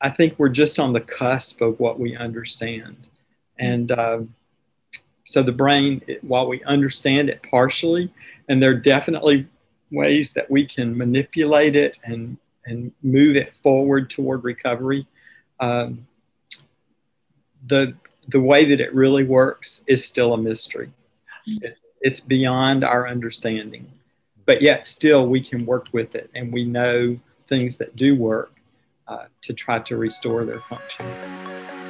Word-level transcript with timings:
I 0.00 0.10
think 0.10 0.38
we're 0.38 0.48
just 0.48 0.78
on 0.78 0.92
the 0.92 1.00
cusp 1.00 1.60
of 1.60 1.78
what 1.80 1.98
we 1.98 2.16
understand. 2.16 2.96
And 3.58 3.90
uh, 3.90 4.20
so 5.24 5.42
the 5.42 5.52
brain, 5.52 6.00
while 6.22 6.46
we 6.46 6.62
understand 6.64 7.28
it 7.28 7.42
partially, 7.50 8.12
and 8.48 8.62
there 8.62 8.70
are 8.70 8.74
definitely 8.74 9.46
ways 9.90 10.32
that 10.34 10.50
we 10.50 10.64
can 10.64 10.96
manipulate 10.96 11.74
it 11.74 11.98
and, 12.04 12.36
and 12.66 12.92
move 13.02 13.36
it 13.36 13.56
forward 13.56 14.08
toward 14.08 14.44
recovery, 14.44 15.06
um, 15.60 16.06
the, 17.66 17.94
the 18.28 18.40
way 18.40 18.64
that 18.64 18.80
it 18.80 18.94
really 18.94 19.24
works 19.24 19.82
is 19.88 20.04
still 20.04 20.34
a 20.34 20.38
mystery. 20.38 20.92
It's, 21.46 21.96
it's 22.00 22.20
beyond 22.20 22.84
our 22.84 23.08
understanding. 23.08 23.90
But 24.46 24.62
yet, 24.62 24.86
still, 24.86 25.26
we 25.26 25.40
can 25.40 25.66
work 25.66 25.88
with 25.92 26.14
it 26.14 26.30
and 26.34 26.52
we 26.52 26.64
know 26.64 27.18
things 27.48 27.76
that 27.78 27.96
do 27.96 28.14
work 28.14 28.57
uh, 29.08 29.24
to 29.42 29.52
try 29.52 29.78
to 29.78 29.96
restore 29.96 30.44
their 30.44 30.60
function. 30.60 31.06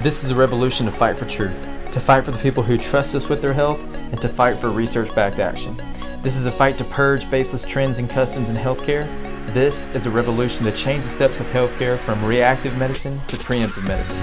This 0.00 0.22
is 0.22 0.30
a 0.30 0.34
revolution 0.34 0.86
to 0.86 0.92
fight 0.92 1.18
for 1.18 1.26
truth, 1.26 1.66
to 1.92 2.00
fight 2.00 2.24
for 2.24 2.30
the 2.30 2.38
people 2.38 2.62
who 2.62 2.78
trust 2.78 3.14
us 3.14 3.28
with 3.28 3.42
their 3.42 3.52
health, 3.52 3.92
and 4.12 4.20
to 4.22 4.28
fight 4.28 4.58
for 4.58 4.70
research 4.70 5.12
backed 5.14 5.40
action. 5.40 5.76
This 6.22 6.36
is 6.36 6.46
a 6.46 6.52
fight 6.52 6.78
to 6.78 6.84
purge 6.84 7.30
baseless 7.30 7.64
trends 7.64 7.98
and 7.98 8.08
customs 8.08 8.48
in 8.48 8.56
healthcare. 8.56 9.06
This 9.52 9.92
is 9.94 10.06
a 10.06 10.10
revolution 10.10 10.66
to 10.66 10.72
change 10.72 11.04
the 11.04 11.08
steps 11.08 11.40
of 11.40 11.46
healthcare 11.46 11.96
from 11.96 12.22
reactive 12.24 12.76
medicine 12.78 13.20
to 13.28 13.36
preemptive 13.36 13.86
medicine. 13.88 14.18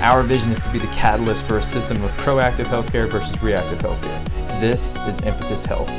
Our 0.00 0.22
vision 0.22 0.50
is 0.50 0.62
to 0.62 0.72
be 0.72 0.78
the 0.78 0.86
catalyst 0.86 1.46
for 1.46 1.58
a 1.58 1.62
system 1.62 2.02
of 2.02 2.10
proactive 2.12 2.66
healthcare 2.66 3.10
versus 3.10 3.40
reactive 3.42 3.80
healthcare. 3.80 4.60
This 4.60 4.96
is 5.06 5.22
Impetus 5.22 5.66
Health. 5.66 5.90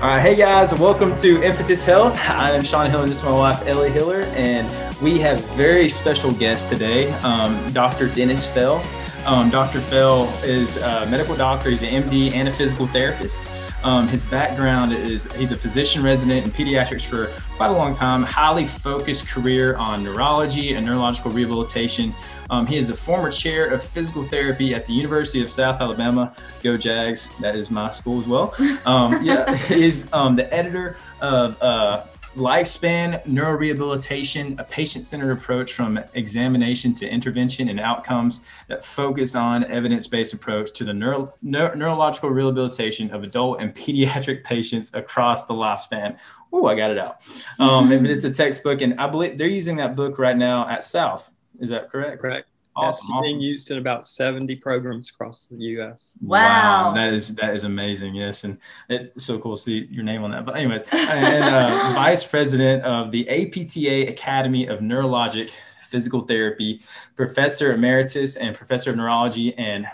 All 0.00 0.06
right, 0.06 0.18
hey 0.18 0.34
guys, 0.34 0.72
welcome 0.72 1.12
to 1.12 1.42
Impetus 1.42 1.84
Health. 1.84 2.18
I 2.30 2.52
am 2.52 2.62
Sean 2.62 2.88
Hill, 2.88 3.02
and 3.02 3.10
this 3.10 3.18
is 3.18 3.24
my 3.24 3.32
wife 3.32 3.66
Ellie 3.66 3.90
Hiller, 3.90 4.22
and 4.22 4.96
we 5.00 5.18
have 5.18 5.44
very 5.56 5.90
special 5.90 6.32
guest 6.32 6.70
today, 6.70 7.12
um, 7.20 7.70
Dr. 7.74 8.08
Dennis 8.08 8.50
Fell. 8.50 8.82
Um, 9.26 9.50
Dr. 9.50 9.78
Fell 9.78 10.24
is 10.42 10.78
a 10.78 11.06
medical 11.10 11.36
doctor. 11.36 11.68
He's 11.68 11.82
an 11.82 12.02
MD 12.04 12.32
and 12.32 12.48
a 12.48 12.52
physical 12.52 12.86
therapist. 12.86 13.42
Um, 13.82 14.08
his 14.08 14.22
background 14.24 14.92
is 14.92 15.32
he's 15.34 15.52
a 15.52 15.56
physician 15.56 16.02
resident 16.02 16.44
in 16.44 16.50
pediatrics 16.50 17.04
for 17.04 17.26
quite 17.56 17.68
a 17.68 17.72
long 17.72 17.94
time, 17.94 18.22
highly 18.22 18.66
focused 18.66 19.26
career 19.26 19.76
on 19.76 20.02
neurology 20.02 20.74
and 20.74 20.84
neurological 20.84 21.30
rehabilitation. 21.30 22.14
Um, 22.50 22.66
he 22.66 22.76
is 22.76 22.88
the 22.88 22.96
former 22.96 23.30
chair 23.30 23.66
of 23.66 23.82
physical 23.82 24.24
therapy 24.24 24.74
at 24.74 24.84
the 24.84 24.92
University 24.92 25.40
of 25.40 25.50
South 25.50 25.80
Alabama. 25.80 26.34
Go 26.62 26.76
Jags! 26.76 27.30
That 27.40 27.56
is 27.56 27.70
my 27.70 27.90
school 27.90 28.20
as 28.20 28.26
well. 28.26 28.54
Um, 28.84 29.24
yeah, 29.24 29.54
he's 29.68 30.12
um, 30.12 30.36
the 30.36 30.52
editor 30.52 30.96
of 31.20 31.60
uh, 31.62 32.04
Lifespan 32.36 33.24
Neurorehabilitation, 33.24 34.58
a 34.60 34.64
patient 34.64 35.04
centered 35.04 35.32
approach 35.32 35.72
from 35.72 35.98
examination 36.14 36.94
to 36.94 37.08
intervention 37.08 37.68
and 37.68 37.80
outcomes 37.80 38.40
that 38.68 38.84
focus 38.84 39.34
on 39.34 39.64
evidence 39.64 40.06
based 40.06 40.32
approach 40.32 40.72
to 40.74 40.84
the 40.84 40.94
neuro- 40.94 41.34
neuro- 41.42 41.74
neurological 41.74 42.30
rehabilitation 42.30 43.10
of 43.10 43.24
adult 43.24 43.60
and 43.60 43.74
pediatric 43.74 44.44
patients 44.44 44.94
across 44.94 45.46
the 45.46 45.54
lifespan. 45.54 46.16
Oh, 46.52 46.66
I 46.66 46.76
got 46.76 46.92
it 46.92 46.98
out. 46.98 47.16
Um, 47.58 47.90
mm-hmm. 47.90 48.06
It's 48.06 48.24
a 48.24 48.32
textbook, 48.32 48.80
and 48.80 49.00
I 49.00 49.08
believe 49.08 49.36
they're 49.36 49.48
using 49.48 49.76
that 49.76 49.96
book 49.96 50.18
right 50.18 50.36
now 50.36 50.68
at 50.68 50.84
South. 50.84 51.30
Is 51.58 51.70
that 51.70 51.90
correct? 51.90 52.20
Correct. 52.20 52.49
Awesome. 52.76 53.16
It's 53.16 53.22
being 53.26 53.40
used 53.40 53.70
in 53.70 53.78
about 53.78 54.06
70 54.06 54.56
programs 54.56 55.10
across 55.10 55.46
the 55.46 55.56
U.S. 55.56 56.12
Wow. 56.20 56.40
wow. 56.40 56.94
that 56.94 57.12
is 57.12 57.34
that 57.34 57.54
is 57.54 57.64
amazing. 57.64 58.14
Yes, 58.14 58.44
and 58.44 58.58
it's 58.88 59.24
so 59.24 59.38
cool 59.38 59.56
to 59.56 59.62
see 59.62 59.88
your 59.90 60.04
name 60.04 60.22
on 60.22 60.30
that. 60.30 60.46
But 60.46 60.56
anyways, 60.56 60.82
and 60.92 61.44
uh, 61.44 61.92
vice 61.94 62.24
president 62.24 62.84
of 62.84 63.10
the 63.10 63.28
APTA 63.28 64.10
Academy 64.10 64.66
of 64.66 64.80
Neurologic 64.80 65.52
Physical 65.82 66.20
Therapy, 66.22 66.80
professor 67.16 67.72
emeritus 67.72 68.36
and 68.36 68.54
professor 68.54 68.90
of 68.90 68.96
neurology, 68.96 69.52
and 69.58 69.86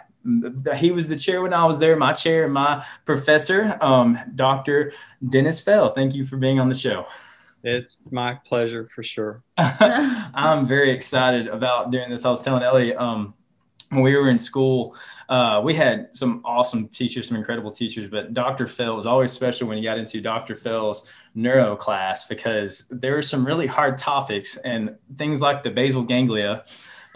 he 0.76 0.90
was 0.90 1.08
the 1.08 1.16
chair 1.16 1.40
when 1.40 1.54
I 1.54 1.64
was 1.64 1.78
there. 1.78 1.96
My 1.96 2.12
chair 2.12 2.44
and 2.44 2.52
my 2.52 2.84
professor, 3.04 3.78
um, 3.80 4.18
Dr. 4.34 4.92
Dennis 5.26 5.60
Fell. 5.60 5.90
Thank 5.92 6.14
you 6.14 6.26
for 6.26 6.36
being 6.36 6.60
on 6.60 6.68
the 6.68 6.74
show. 6.74 7.06
It's 7.66 7.98
my 8.12 8.34
pleasure 8.34 8.88
for 8.94 9.02
sure. 9.02 9.42
I'm 9.58 10.68
very 10.68 10.92
excited 10.92 11.48
about 11.48 11.90
doing 11.90 12.08
this. 12.08 12.24
I 12.24 12.30
was 12.30 12.40
telling 12.40 12.62
Ellie, 12.62 12.94
um, 12.94 13.34
when 13.90 14.02
we 14.02 14.14
were 14.14 14.30
in 14.30 14.38
school, 14.38 14.94
uh, 15.28 15.60
we 15.64 15.74
had 15.74 16.08
some 16.12 16.42
awesome 16.44 16.86
teachers, 16.88 17.26
some 17.26 17.36
incredible 17.36 17.72
teachers, 17.72 18.06
but 18.06 18.32
Dr. 18.32 18.68
Fell 18.68 18.94
was 18.94 19.04
always 19.04 19.32
special 19.32 19.66
when 19.66 19.78
you 19.78 19.82
got 19.82 19.98
into 19.98 20.20
Dr. 20.20 20.54
Fell's 20.54 21.08
neuro 21.34 21.74
class 21.74 22.28
because 22.28 22.86
there 22.88 23.14
were 23.14 23.22
some 23.22 23.44
really 23.44 23.66
hard 23.66 23.98
topics 23.98 24.56
and 24.58 24.94
things 25.16 25.42
like 25.42 25.64
the 25.64 25.70
basal 25.70 26.02
ganglia 26.02 26.62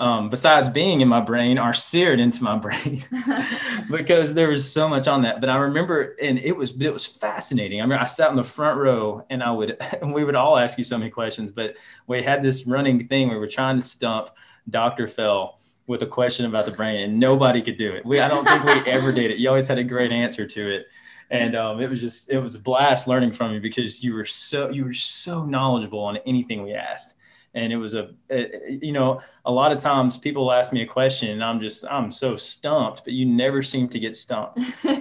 um, 0.01 0.31
besides 0.31 0.69
being 0.71 1.03
in 1.03 1.09
my 1.09 1.21
brain, 1.21 1.59
are 1.59 1.75
seared 1.75 2.21
into 2.21 2.43
my 2.43 2.57
brain 2.57 3.05
because 3.91 4.33
there 4.33 4.49
was 4.49 4.71
so 4.71 4.89
much 4.89 5.07
on 5.07 5.23
that. 5.23 5.41
But 5.41 5.51
I 5.51 5.57
remember, 5.57 6.17
and 6.23 6.39
it 6.39 6.57
was 6.57 6.73
it 6.81 6.93
was 6.93 7.07
fascinating. 7.07 7.83
I 7.83 7.87
mean, 7.87 7.99
I 7.99 8.07
sat 8.07 8.31
in 8.31 8.37
the 8.37 8.43
front 8.43 8.79
row, 8.79 9.25
and 9.29 9.43
I 9.43 9.51
would 9.51 9.77
and 10.03 10.15
we 10.15 10.25
would 10.25 10.35
all 10.35 10.57
ask 10.57 10.79
you 10.79 10.85
so 10.85 10.97
many 10.97 11.11
questions, 11.11 11.53
but 11.53 11.77
we 12.07 12.23
had 12.23 12.43
this 12.43 12.67
running 12.67 13.07
thing 13.07 13.29
we 13.29 13.37
were 13.37 13.47
trying 13.47 13.77
to 13.77 13.83
stump 13.83 14.31
Dr. 14.71 15.07
Fell 15.07 15.59
with 15.87 16.03
a 16.03 16.07
question 16.07 16.47
about 16.47 16.65
the 16.65 16.73
brain, 16.73 17.03
and 17.03 17.21
nobody 17.21 17.61
could 17.61 17.77
do 17.77 17.93
it. 17.93 18.05
We 18.07 18.21
I 18.21 18.29
don't 18.29 18.47
think 18.47 18.65
we 18.65 18.91
ever 18.91 19.13
did 19.13 19.31
it. 19.31 19.37
You 19.37 19.51
always 19.51 19.69
had 19.69 19.79
a 19.79 19.85
great 19.85 20.13
answer 20.13 20.47
to 20.47 20.75
it 20.75 20.87
and 21.31 21.55
um, 21.55 21.81
it 21.81 21.89
was 21.89 22.01
just 22.01 22.31
it 22.31 22.39
was 22.39 22.57
a 22.57 22.59
blast 22.59 23.07
learning 23.07 23.31
from 23.33 23.53
you 23.53 23.61
because 23.61 24.03
you 24.03 24.15
were 24.15 24.25
so 24.25 24.69
you 24.71 24.85
were 24.85 24.93
so 24.93 25.45
knowledgeable 25.45 26.01
on 26.01 26.17
anything 26.27 26.63
we 26.63 26.73
asked 26.73 27.15
and 27.55 27.73
it 27.73 27.77
was 27.77 27.95
a, 27.95 28.11
it, 28.29 28.83
you 28.83 28.93
know 28.93 29.21
a 29.45 29.51
lot 29.51 29.73
of 29.73 29.81
times 29.81 30.17
people 30.17 30.53
ask 30.53 30.73
me 30.73 30.83
a 30.83 30.87
question 30.87 31.31
and 31.31 31.43
i'm 31.43 31.61
just 31.61 31.85
i'm 31.91 32.11
so 32.11 32.37
stumped 32.37 33.05
but 33.05 33.13
you 33.13 33.27
never 33.27 33.63
seem 33.63 33.89
to 33.89 33.99
get 33.99 34.15
stumped. 34.15 34.59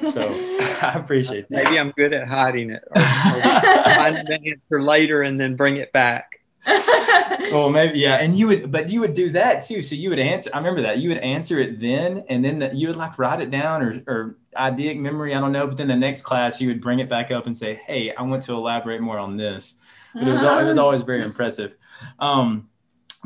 So 0.09 0.27
i 0.81 0.93
appreciate 0.95 1.47
that. 1.49 1.63
Maybe 1.63 1.79
i'm 1.79 1.91
good 1.91 2.13
at 2.13 2.27
hiding 2.27 2.71
it 2.71 2.83
or, 2.89 3.01
or 3.01 3.03
find 3.83 4.17
an 4.17 4.31
answer 4.31 4.81
later 4.81 5.21
and 5.21 5.39
then 5.39 5.55
bring 5.55 5.77
it 5.77 5.91
back 5.93 6.38
well 7.51 7.69
maybe 7.69 7.99
yeah 7.99 8.15
and 8.15 8.37
you 8.37 8.47
would 8.47 8.71
but 8.71 8.89
you 8.89 8.99
would 8.99 9.13
do 9.13 9.31
that 9.31 9.61
too. 9.63 9.81
So 9.81 9.95
you 9.95 10.09
would 10.09 10.19
answer 10.19 10.49
i 10.53 10.57
remember 10.57 10.81
that. 10.81 10.97
You 10.99 11.09
would 11.09 11.19
answer 11.19 11.59
it 11.59 11.79
then 11.79 12.23
and 12.29 12.43
then 12.43 12.59
the, 12.59 12.73
you 12.73 12.87
would 12.87 12.97
like 12.97 13.17
write 13.17 13.41
it 13.41 13.49
down 13.49 13.81
or 13.81 14.03
or 14.07 14.37
eidetic 14.57 14.99
memory 14.99 15.33
i 15.35 15.39
don't 15.39 15.51
know 15.51 15.67
but 15.67 15.77
then 15.77 15.87
the 15.87 15.95
next 15.95 16.23
class 16.23 16.59
you 16.59 16.67
would 16.67 16.81
bring 16.81 16.99
it 16.99 17.07
back 17.07 17.31
up 17.31 17.45
and 17.45 17.57
say 17.57 17.75
hey 17.75 18.13
i 18.15 18.21
want 18.21 18.41
to 18.43 18.53
elaborate 18.53 19.01
more 19.01 19.17
on 19.17 19.37
this. 19.37 19.75
But 20.13 20.27
it 20.27 20.31
was 20.31 20.43
it 20.43 20.65
was 20.65 20.77
always 20.85 21.01
very 21.01 21.23
impressive. 21.23 21.77
Um, 22.19 22.69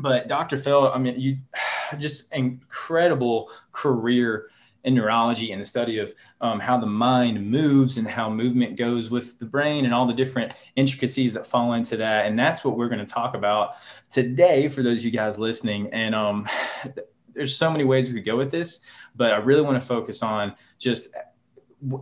but 0.00 0.28
Dr. 0.28 0.56
Fell, 0.56 0.88
I 0.92 0.98
mean, 0.98 1.18
you 1.18 1.38
just 1.98 2.32
incredible 2.34 3.50
career 3.72 4.48
in 4.84 4.94
neurology 4.94 5.52
and 5.52 5.60
the 5.60 5.64
study 5.64 5.98
of 5.98 6.14
um, 6.40 6.60
how 6.60 6.78
the 6.78 6.86
mind 6.86 7.50
moves 7.50 7.98
and 7.98 8.06
how 8.06 8.28
movement 8.28 8.76
goes 8.76 9.10
with 9.10 9.38
the 9.38 9.44
brain 9.44 9.84
and 9.84 9.94
all 9.94 10.06
the 10.06 10.14
different 10.14 10.52
intricacies 10.76 11.32
that 11.34 11.46
fall 11.46 11.72
into 11.72 11.96
that. 11.96 12.26
And 12.26 12.38
that's 12.38 12.64
what 12.64 12.76
we're 12.76 12.88
going 12.88 13.04
to 13.04 13.12
talk 13.12 13.34
about 13.34 13.76
today 14.08 14.68
for 14.68 14.82
those 14.82 14.98
of 14.98 15.06
you 15.06 15.10
guys 15.10 15.38
listening. 15.38 15.88
And 15.92 16.14
um, 16.14 16.48
there's 17.34 17.56
so 17.56 17.70
many 17.70 17.84
ways 17.84 18.08
we 18.08 18.16
could 18.16 18.26
go 18.26 18.36
with 18.36 18.50
this, 18.50 18.80
but 19.16 19.32
I 19.32 19.38
really 19.38 19.62
want 19.62 19.80
to 19.80 19.86
focus 19.86 20.22
on 20.22 20.54
just 20.78 21.08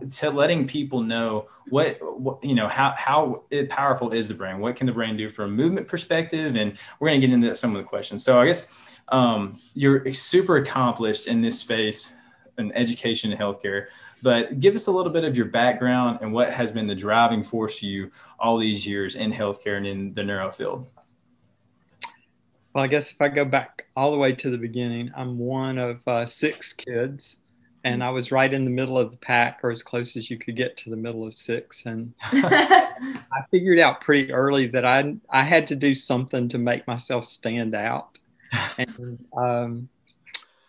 to 0.09 0.29
letting 0.29 0.67
people 0.67 1.01
know 1.01 1.47
what, 1.69 1.97
what, 2.19 2.43
you 2.43 2.55
know 2.55 2.67
how 2.67 2.93
how 2.95 3.43
powerful 3.69 4.11
is 4.11 4.29
the 4.29 4.33
brain 4.33 4.59
what 4.59 4.77
can 4.77 4.87
the 4.87 4.93
brain 4.93 5.17
do 5.17 5.27
from 5.27 5.45
a 5.45 5.53
movement 5.53 5.87
perspective 5.87 6.55
and 6.55 6.77
we're 6.99 7.09
going 7.09 7.19
to 7.19 7.27
get 7.27 7.33
into 7.33 7.53
some 7.53 7.75
of 7.75 7.81
the 7.81 7.87
questions 7.87 8.23
so 8.23 8.39
i 8.39 8.45
guess 8.45 8.93
um, 9.09 9.59
you're 9.73 10.13
super 10.13 10.57
accomplished 10.57 11.27
in 11.27 11.41
this 11.41 11.59
space 11.59 12.15
in 12.57 12.71
education 12.73 13.31
and 13.31 13.39
healthcare 13.39 13.87
but 14.21 14.59
give 14.59 14.75
us 14.75 14.87
a 14.87 14.91
little 14.91 15.11
bit 15.11 15.23
of 15.23 15.35
your 15.35 15.47
background 15.47 16.19
and 16.21 16.31
what 16.31 16.51
has 16.51 16.71
been 16.71 16.87
the 16.87 16.95
driving 16.95 17.43
force 17.43 17.79
for 17.79 17.85
you 17.85 18.11
all 18.39 18.57
these 18.57 18.85
years 18.85 19.15
in 19.15 19.31
healthcare 19.31 19.77
and 19.77 19.87
in 19.87 20.13
the 20.13 20.23
neuro 20.23 20.51
field 20.51 20.89
well 22.73 22.83
i 22.83 22.87
guess 22.87 23.11
if 23.11 23.21
i 23.21 23.27
go 23.27 23.43
back 23.43 23.87
all 23.95 24.11
the 24.11 24.17
way 24.17 24.31
to 24.31 24.49
the 24.49 24.57
beginning 24.57 25.11
i'm 25.15 25.37
one 25.37 25.77
of 25.77 25.99
uh, 26.07 26.25
six 26.25 26.73
kids 26.73 27.37
and 27.83 28.03
I 28.03 28.09
was 28.09 28.31
right 28.31 28.53
in 28.53 28.63
the 28.63 28.71
middle 28.71 28.97
of 28.97 29.11
the 29.11 29.17
pack, 29.17 29.59
or 29.63 29.71
as 29.71 29.83
close 29.83 30.15
as 30.15 30.29
you 30.29 30.37
could 30.37 30.55
get 30.55 30.77
to 30.77 30.89
the 30.89 30.95
middle 30.95 31.27
of 31.27 31.37
six. 31.37 31.85
And 31.85 32.13
I 32.21 33.41
figured 33.51 33.79
out 33.79 34.01
pretty 34.01 34.31
early 34.31 34.67
that 34.67 34.85
I 34.85 35.15
I 35.29 35.43
had 35.43 35.67
to 35.67 35.75
do 35.75 35.93
something 35.93 36.47
to 36.49 36.57
make 36.57 36.87
myself 36.87 37.27
stand 37.27 37.75
out, 37.75 38.17
and 38.77 39.25
um, 39.37 39.89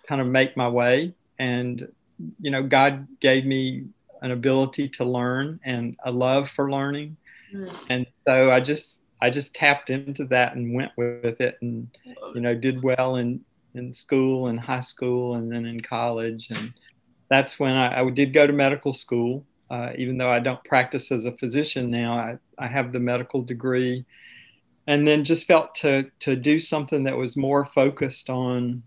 kind 0.09 0.21
of 0.21 0.27
make 0.27 0.57
my 0.57 0.69
way. 0.69 1.15
And 1.39 1.89
you 2.41 2.51
know, 2.51 2.63
God 2.63 3.07
gave 3.21 3.45
me 3.45 3.85
an 4.23 4.31
ability 4.31 4.89
to 4.89 5.05
learn 5.05 5.61
and 5.65 5.97
a 6.05 6.11
love 6.11 6.51
for 6.51 6.71
learning, 6.71 7.17
mm. 7.53 7.87
and 7.91 8.07
so 8.27 8.51
I 8.51 8.61
just 8.61 9.03
I 9.21 9.31
just 9.31 9.55
tapped 9.55 9.91
into 9.91 10.25
that 10.27 10.55
and 10.55 10.75
went 10.75 10.93
with 10.97 11.41
it, 11.41 11.59
and 11.61 11.89
you 12.35 12.41
know, 12.41 12.55
did 12.55 12.83
well 12.83 13.17
in 13.17 13.41
in 13.75 13.93
school 13.93 14.47
and 14.47 14.59
high 14.59 14.81
school, 14.81 15.35
and 15.35 15.51
then 15.53 15.67
in 15.67 15.81
college 15.81 16.49
and 16.51 16.73
that's 17.31 17.59
when 17.59 17.75
I, 17.75 18.03
I, 18.03 18.11
did 18.11 18.35
go 18.35 18.47
to 18.47 18.53
medical 18.53 18.93
school 18.93 19.45
uh, 19.71 19.91
even 19.97 20.19
though 20.19 20.31
I 20.31 20.41
don't 20.41 20.63
practice 20.65 21.11
as 21.11 21.27
a 21.27 21.33
physician 21.33 21.91
now, 21.91 22.17
I, 22.17 22.39
I 22.59 22.67
have 22.69 22.93
the 22.93 23.01
medical 23.01 23.43
degree. 23.43 24.05
And 24.87 25.09
then 25.09 25.25
just 25.25 25.47
felt 25.47 25.75
to, 25.77 26.11
to 26.21 26.37
do 26.37 26.59
something 26.59 27.05
that 27.05 27.17
was 27.17 27.37
more 27.37 27.65
focused 27.65 28.29
on 28.29 28.83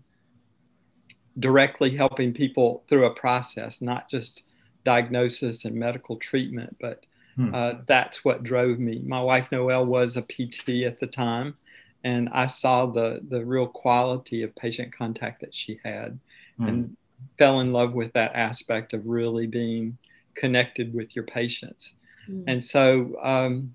directly 1.38 1.94
helping 1.94 2.32
people 2.32 2.84
through 2.88 3.06
a 3.06 3.14
process, 3.14 3.80
not 3.80 4.10
just 4.10 4.44
diagnosis 4.84 5.64
and 5.64 5.74
medical 5.74 6.16
treatment, 6.16 6.76
but 6.80 7.06
hmm. 7.36 7.54
uh, 7.54 7.74
that's 7.86 8.24
what 8.24 8.42
drove 8.42 8.78
me. 8.78 9.02
My 9.06 9.20
wife 9.20 9.50
Noelle 9.52 9.86
was 9.86 10.16
a 10.16 10.22
PT 10.22 10.84
at 10.86 11.00
the 11.00 11.06
time, 11.06 11.56
and 12.04 12.28
I 12.32 12.46
saw 12.46 12.86
the 12.86 13.20
the 13.28 13.44
real 13.44 13.66
quality 13.66 14.42
of 14.42 14.54
patient 14.56 14.96
contact 14.96 15.40
that 15.40 15.54
she 15.54 15.80
had, 15.84 16.18
hmm. 16.56 16.68
and 16.68 16.96
fell 17.38 17.60
in 17.60 17.72
love 17.72 17.92
with 17.92 18.12
that 18.14 18.34
aspect 18.34 18.92
of 18.92 19.06
really 19.06 19.46
being 19.46 19.96
connected 20.34 20.94
with 20.94 21.14
your 21.14 21.24
patients. 21.24 21.94
Hmm. 22.26 22.42
And 22.46 22.64
so 22.64 23.16
um, 23.22 23.74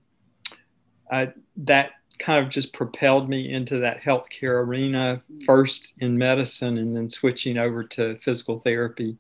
I, 1.12 1.34
that 1.58 1.92
kind 2.20 2.44
of 2.44 2.50
just 2.50 2.74
propelled 2.74 3.30
me 3.30 3.52
into 3.52 3.80
that 3.80 4.02
healthcare 4.02 4.64
arena, 4.64 5.22
first 5.46 5.94
in 6.00 6.18
medicine 6.18 6.78
and 6.78 6.96
then 6.96 7.10
switching 7.10 7.58
over 7.58 7.84
to 7.84 8.18
physical 8.18 8.60
therapy 8.60 9.18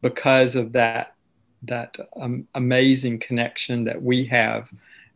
because 0.00 0.56
of 0.56 0.72
that 0.72 1.14
that 1.64 1.96
um, 2.20 2.46
amazing 2.56 3.20
connection 3.20 3.84
that 3.84 4.02
we 4.02 4.24
have 4.24 4.68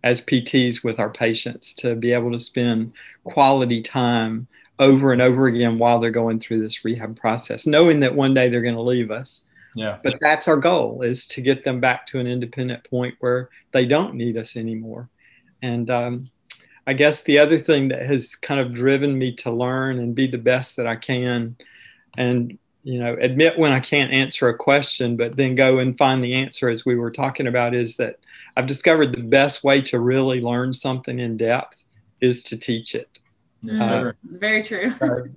as 0.05 0.21
PTs 0.21 0.85
with 0.85 1.01
our 1.01 1.11
patients 1.11 1.75
to 1.75 1.97
be 1.97 2.13
able 2.13 2.31
to 2.31 2.39
spend 2.39 2.93
quality 3.25 3.83
time 3.83 4.47
over 4.79 5.13
and 5.13 5.21
over 5.21 5.47
again 5.47 5.79
while 5.79 5.99
they're 5.99 6.11
going 6.11 6.39
through 6.39 6.61
this 6.61 6.85
rehab 6.85 7.19
process, 7.19 7.67
knowing 7.67 7.99
that 8.01 8.15
one 8.15 8.35
day 8.35 8.49
they're 8.49 8.63
going 8.63 8.75
to 8.75 8.81
leave 8.81 9.11
us. 9.11 9.43
Yeah. 9.75 9.99
But 10.03 10.19
that's 10.21 10.49
our 10.49 10.57
goal 10.57 11.03
is 11.03 11.27
to 11.29 11.41
get 11.41 11.65
them 11.65 11.81
back 11.81 12.07
to 12.07 12.21
an 12.21 12.27
independent 12.27 12.89
point 12.89 13.15
where 13.21 13.51
they 13.73 13.85
don't 13.85 14.15
need 14.15 14.37
us 14.37 14.57
anymore. 14.57 15.09
And 15.63 15.91
um, 15.91 16.31
I 16.87 16.93
guess 16.93 17.23
the 17.23 17.39
other 17.39 17.59
thing 17.59 17.89
that 17.89 18.03
has 18.03 18.37
kind 18.37 18.61
of 18.61 18.73
driven 18.73 19.19
me 19.19 19.33
to 19.37 19.51
learn 19.51 19.99
and 19.99 20.15
be 20.15 20.27
the 20.27 20.39
best 20.39 20.77
that 20.77 20.87
I 20.87 20.97
can 20.97 21.57
and 22.17 22.59
you 22.83 23.01
know 23.01 23.17
admit 23.21 23.59
when 23.59 23.73
i 23.73 23.81
can't 23.81 24.13
answer 24.13 24.49
a 24.49 24.57
question 24.57 25.17
but 25.17 25.37
then 25.37 25.57
go 25.57 25.81
and 25.81 25.99
find 25.99 26.23
the 26.23 26.33
answer 26.33 26.69
as 26.69 26.87
we 26.87 26.95
were 26.95 27.11
talking 27.11 27.49
about 27.49 27.75
is 27.75 27.97
that 27.97 28.21
i've 28.57 28.69
discovered 28.69 29.13
the 29.13 29.23
best 29.23 29.65
way 29.65 29.83
to 29.83 29.99
really 29.99 30.41
learn 30.41 30.73
something 30.73 31.19
in 31.19 31.37
depth 31.37 31.83
is 32.21 32.43
to 32.45 32.57
teach 32.57 32.95
it. 32.95 33.19
Yes, 33.63 33.81
uh, 33.81 34.13
very 34.25 34.63
true. 34.63 34.93
uh, 35.01 35.29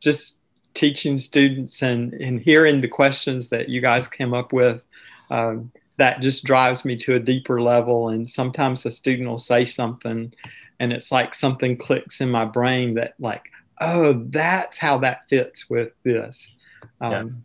just 0.00 0.40
teaching 0.74 1.16
students 1.16 1.82
and 1.82 2.14
and 2.14 2.40
hearing 2.40 2.80
the 2.80 2.88
questions 2.88 3.48
that 3.48 3.68
you 3.68 3.80
guys 3.80 4.06
came 4.08 4.34
up 4.34 4.52
with 4.52 4.82
um, 5.30 5.70
that 5.96 6.20
just 6.20 6.44
drives 6.44 6.84
me 6.84 6.96
to 6.96 7.14
a 7.14 7.18
deeper 7.18 7.60
level 7.60 8.08
and 8.08 8.28
sometimes 8.28 8.86
a 8.86 8.90
student 8.90 9.28
will 9.28 9.38
say 9.38 9.64
something 9.64 10.32
and 10.80 10.92
it's 10.92 11.12
like 11.12 11.34
something 11.34 11.76
clicks 11.76 12.20
in 12.20 12.30
my 12.30 12.44
brain 12.44 12.94
that 12.94 13.14
like 13.20 13.44
oh 13.80 14.24
that's 14.30 14.78
how 14.78 14.98
that 14.98 15.28
fits 15.28 15.70
with 15.70 15.92
this 16.02 16.56
um, 17.00 17.44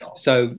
yeah. 0.00 0.08
So, 0.14 0.54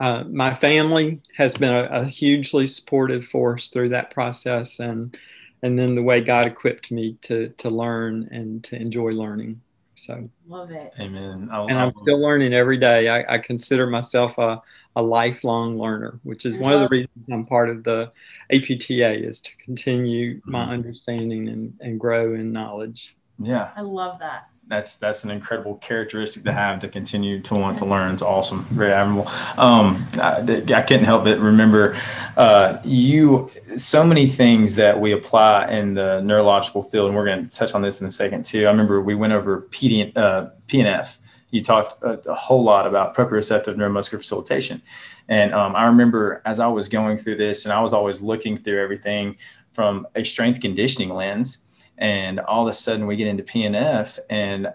uh, 0.00 0.24
my 0.24 0.54
family 0.54 1.20
has 1.36 1.54
been 1.54 1.74
a, 1.74 1.84
a, 1.84 2.04
hugely 2.04 2.66
supportive 2.66 3.24
force 3.26 3.68
through 3.68 3.90
that 3.90 4.10
process, 4.10 4.80
and 4.80 5.16
and 5.62 5.78
then 5.78 5.94
the 5.94 6.02
way 6.02 6.20
God 6.20 6.46
equipped 6.46 6.90
me 6.90 7.16
to 7.22 7.48
to 7.50 7.70
learn 7.70 8.28
and 8.32 8.62
to 8.64 8.76
enjoy 8.76 9.10
learning. 9.10 9.60
So 9.94 10.28
love 10.48 10.70
it. 10.72 10.92
Amen. 10.98 11.48
I 11.52 11.62
and 11.64 11.78
I'm 11.78 11.92
still 11.98 12.20
learning 12.20 12.52
every 12.52 12.78
day. 12.78 13.08
I, 13.08 13.34
I 13.34 13.38
consider 13.38 13.86
myself 13.86 14.38
a, 14.38 14.60
a 14.96 15.02
lifelong 15.02 15.78
learner, 15.78 16.20
which 16.22 16.44
is 16.44 16.56
one 16.56 16.72
of 16.72 16.80
the 16.80 16.88
reasons 16.88 17.24
I'm 17.30 17.46
part 17.46 17.70
of 17.70 17.84
the 17.84 18.12
APTA 18.50 19.26
is 19.26 19.40
to 19.42 19.56
continue 19.56 20.40
my 20.44 20.62
mm-hmm. 20.62 20.72
understanding 20.72 21.48
and, 21.48 21.74
and 21.80 21.98
grow 21.98 22.34
in 22.34 22.52
knowledge. 22.52 23.14
Yeah. 23.38 23.70
I 23.74 23.80
love 23.80 24.18
that 24.20 24.48
that's 24.68 24.96
that's 24.96 25.24
an 25.24 25.30
incredible 25.30 25.76
characteristic 25.76 26.44
to 26.44 26.52
have 26.52 26.78
to 26.80 26.88
continue 26.88 27.40
to 27.40 27.54
want 27.54 27.76
to 27.78 27.84
learn. 27.84 28.12
It's 28.12 28.22
awesome, 28.22 28.64
very 28.64 28.92
admirable. 28.92 29.30
Um, 29.58 30.06
I, 30.14 30.38
I, 30.74 30.82
couldn't 30.82 31.04
help 31.04 31.24
but 31.24 31.38
remember 31.38 31.96
uh, 32.36 32.78
you 32.84 33.50
so 33.76 34.04
many 34.04 34.26
things 34.26 34.76
that 34.76 34.98
we 34.98 35.12
apply 35.12 35.68
in 35.68 35.94
the 35.94 36.20
neurological 36.22 36.82
field, 36.82 37.08
and 37.08 37.16
we're 37.16 37.26
going 37.26 37.46
to 37.46 37.54
touch 37.54 37.74
on 37.74 37.82
this 37.82 38.00
in 38.00 38.06
a 38.06 38.10
second 38.10 38.44
too. 38.44 38.66
I 38.66 38.70
remember 38.70 39.00
we 39.02 39.14
went 39.14 39.32
over 39.32 39.62
PD, 39.70 40.16
uh, 40.16 40.48
PNF. 40.68 41.16
You 41.52 41.62
talked 41.62 42.02
a, 42.02 42.18
a, 42.28 42.34
whole 42.34 42.64
lot 42.64 42.86
about 42.86 43.14
proprioceptive 43.14 43.76
neuromuscular 43.76 44.18
facilitation, 44.18 44.82
and 45.28 45.54
um, 45.54 45.76
I 45.76 45.84
remember 45.84 46.42
as 46.44 46.58
I 46.58 46.66
was 46.66 46.88
going 46.88 47.18
through 47.18 47.36
this, 47.36 47.64
and 47.64 47.72
I 47.72 47.80
was 47.80 47.92
always 47.92 48.20
looking 48.20 48.56
through 48.56 48.82
everything 48.82 49.36
from 49.72 50.06
a 50.16 50.24
strength 50.24 50.60
conditioning 50.60 51.10
lens 51.10 51.58
and 51.98 52.40
all 52.40 52.66
of 52.66 52.70
a 52.70 52.74
sudden 52.74 53.06
we 53.06 53.16
get 53.16 53.28
into 53.28 53.42
PNF 53.42 54.18
and 54.28 54.72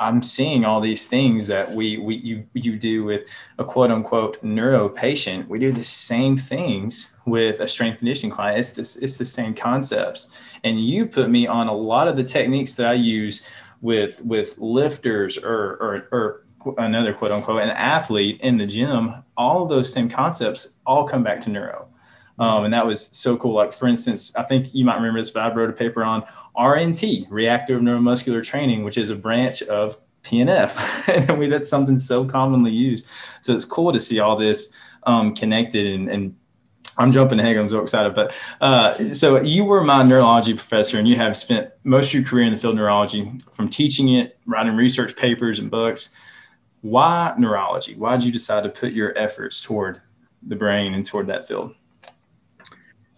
I'm 0.00 0.22
seeing 0.22 0.64
all 0.64 0.80
these 0.80 1.08
things 1.08 1.46
that 1.48 1.70
we, 1.70 1.98
we 1.98 2.16
you, 2.16 2.46
you 2.54 2.78
do 2.78 3.04
with 3.04 3.28
a 3.58 3.64
quote 3.64 3.90
unquote 3.90 4.42
neuro 4.42 4.88
patient. 4.88 5.46
We 5.48 5.58
do 5.58 5.72
the 5.72 5.84
same 5.84 6.38
things 6.38 7.14
with 7.26 7.60
a 7.60 7.68
strength 7.68 7.98
conditioning 7.98 8.32
client. 8.32 8.58
It's 8.58 8.72
this 8.72 8.96
it's 8.96 9.18
the 9.18 9.26
same 9.26 9.52
concepts. 9.52 10.30
And 10.64 10.80
you 10.80 11.04
put 11.04 11.28
me 11.28 11.46
on 11.46 11.68
a 11.68 11.74
lot 11.74 12.08
of 12.08 12.16
the 12.16 12.24
techniques 12.24 12.76
that 12.76 12.86
I 12.86 12.94
use 12.94 13.46
with 13.80 14.24
with 14.24 14.58
lifters 14.58 15.38
or 15.38 15.76
or, 15.80 16.08
or 16.12 16.44
another 16.78 17.12
quote 17.12 17.30
unquote 17.30 17.62
an 17.62 17.70
athlete 17.70 18.40
in 18.42 18.58
the 18.58 18.66
gym. 18.66 19.14
All 19.36 19.66
those 19.66 19.92
same 19.92 20.08
concepts 20.08 20.74
all 20.86 21.06
come 21.06 21.22
back 21.22 21.40
to 21.42 21.50
neuro. 21.50 21.88
Um, 22.38 22.64
and 22.64 22.72
that 22.72 22.86
was 22.86 23.06
so 23.16 23.36
cool. 23.36 23.54
Like 23.54 23.72
for 23.72 23.86
instance, 23.86 24.34
I 24.34 24.42
think 24.42 24.74
you 24.74 24.84
might 24.84 24.96
remember 24.96 25.20
this, 25.20 25.30
but 25.30 25.42
I 25.42 25.54
wrote 25.54 25.70
a 25.70 25.74
paper 25.74 26.02
on 26.02 26.24
RNT, 26.56 27.26
reactive 27.30 27.80
neuromuscular 27.82 28.42
training, 28.42 28.82
which 28.82 28.96
is 28.96 29.10
a 29.10 29.16
branch 29.16 29.62
of 29.64 30.00
PNF. 30.22 31.08
and 31.28 31.38
we, 31.38 31.48
that's 31.48 31.68
something 31.68 31.98
so 31.98 32.24
commonly 32.24 32.72
used. 32.72 33.08
So 33.42 33.54
it's 33.54 33.66
cool 33.66 33.92
to 33.92 34.00
see 34.00 34.20
all 34.20 34.36
this 34.36 34.72
um, 35.04 35.34
connected 35.34 35.86
and, 35.86 36.08
and 36.10 36.36
I'm 37.00 37.12
jumping 37.12 37.40
ahead. 37.40 37.56
I'm 37.56 37.70
so 37.70 37.80
excited. 37.80 38.14
But 38.14 38.34
uh, 38.60 39.14
so 39.14 39.40
you 39.40 39.64
were 39.64 39.82
my 39.82 40.02
neurology 40.02 40.52
professor, 40.52 40.98
and 40.98 41.08
you 41.08 41.16
have 41.16 41.36
spent 41.36 41.70
most 41.82 42.08
of 42.08 42.14
your 42.14 42.24
career 42.24 42.44
in 42.44 42.52
the 42.52 42.58
field 42.58 42.74
of 42.74 42.78
neurology, 42.78 43.32
from 43.52 43.68
teaching 43.68 44.10
it, 44.10 44.38
writing 44.46 44.76
research 44.76 45.16
papers 45.16 45.58
and 45.58 45.70
books. 45.70 46.10
Why 46.82 47.34
neurology? 47.38 47.94
Why 47.94 48.16
did 48.16 48.26
you 48.26 48.32
decide 48.32 48.64
to 48.64 48.68
put 48.68 48.92
your 48.92 49.16
efforts 49.16 49.60
toward 49.62 50.02
the 50.46 50.56
brain 50.56 50.94
and 50.94 51.04
toward 51.04 51.26
that 51.28 51.48
field? 51.48 51.74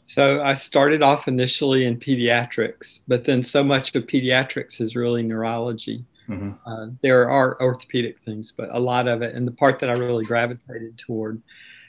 So 0.04 0.42
I 0.42 0.52
started 0.52 1.02
off 1.02 1.26
initially 1.26 1.86
in 1.86 1.98
pediatrics, 1.98 3.00
but 3.08 3.24
then 3.24 3.42
so 3.42 3.64
much 3.64 3.94
of 3.94 4.06
pediatrics 4.06 4.80
is 4.80 4.94
really 4.94 5.22
neurology. 5.22 6.04
Mm-hmm. 6.28 6.50
Uh, 6.66 6.88
there 7.02 7.28
are 7.28 7.60
orthopedic 7.60 8.18
things, 8.18 8.52
but 8.52 8.68
a 8.72 8.78
lot 8.78 9.08
of 9.08 9.22
it, 9.22 9.34
and 9.34 9.46
the 9.46 9.52
part 9.52 9.80
that 9.80 9.90
I 9.90 9.94
really 9.94 10.24
gravitated 10.24 10.98
toward. 10.98 11.42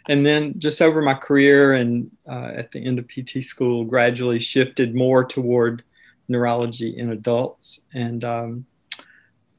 And 0.10 0.26
then 0.26 0.56
just 0.60 0.82
over 0.82 1.02
my 1.02 1.14
career 1.14 1.74
and 1.74 2.12
uh, 2.30 2.52
at 2.56 2.72
the 2.72 2.86
end 2.86 3.00
of 3.00 3.08
PT 3.08 3.44
school, 3.44 3.86
gradually 3.86 4.40
shifted 4.40 4.96
more 4.96 5.24
toward 5.24 5.84
neurology 6.28 6.98
in 6.98 7.12
adults 7.12 7.82
and 7.94 8.24
um, 8.24 8.66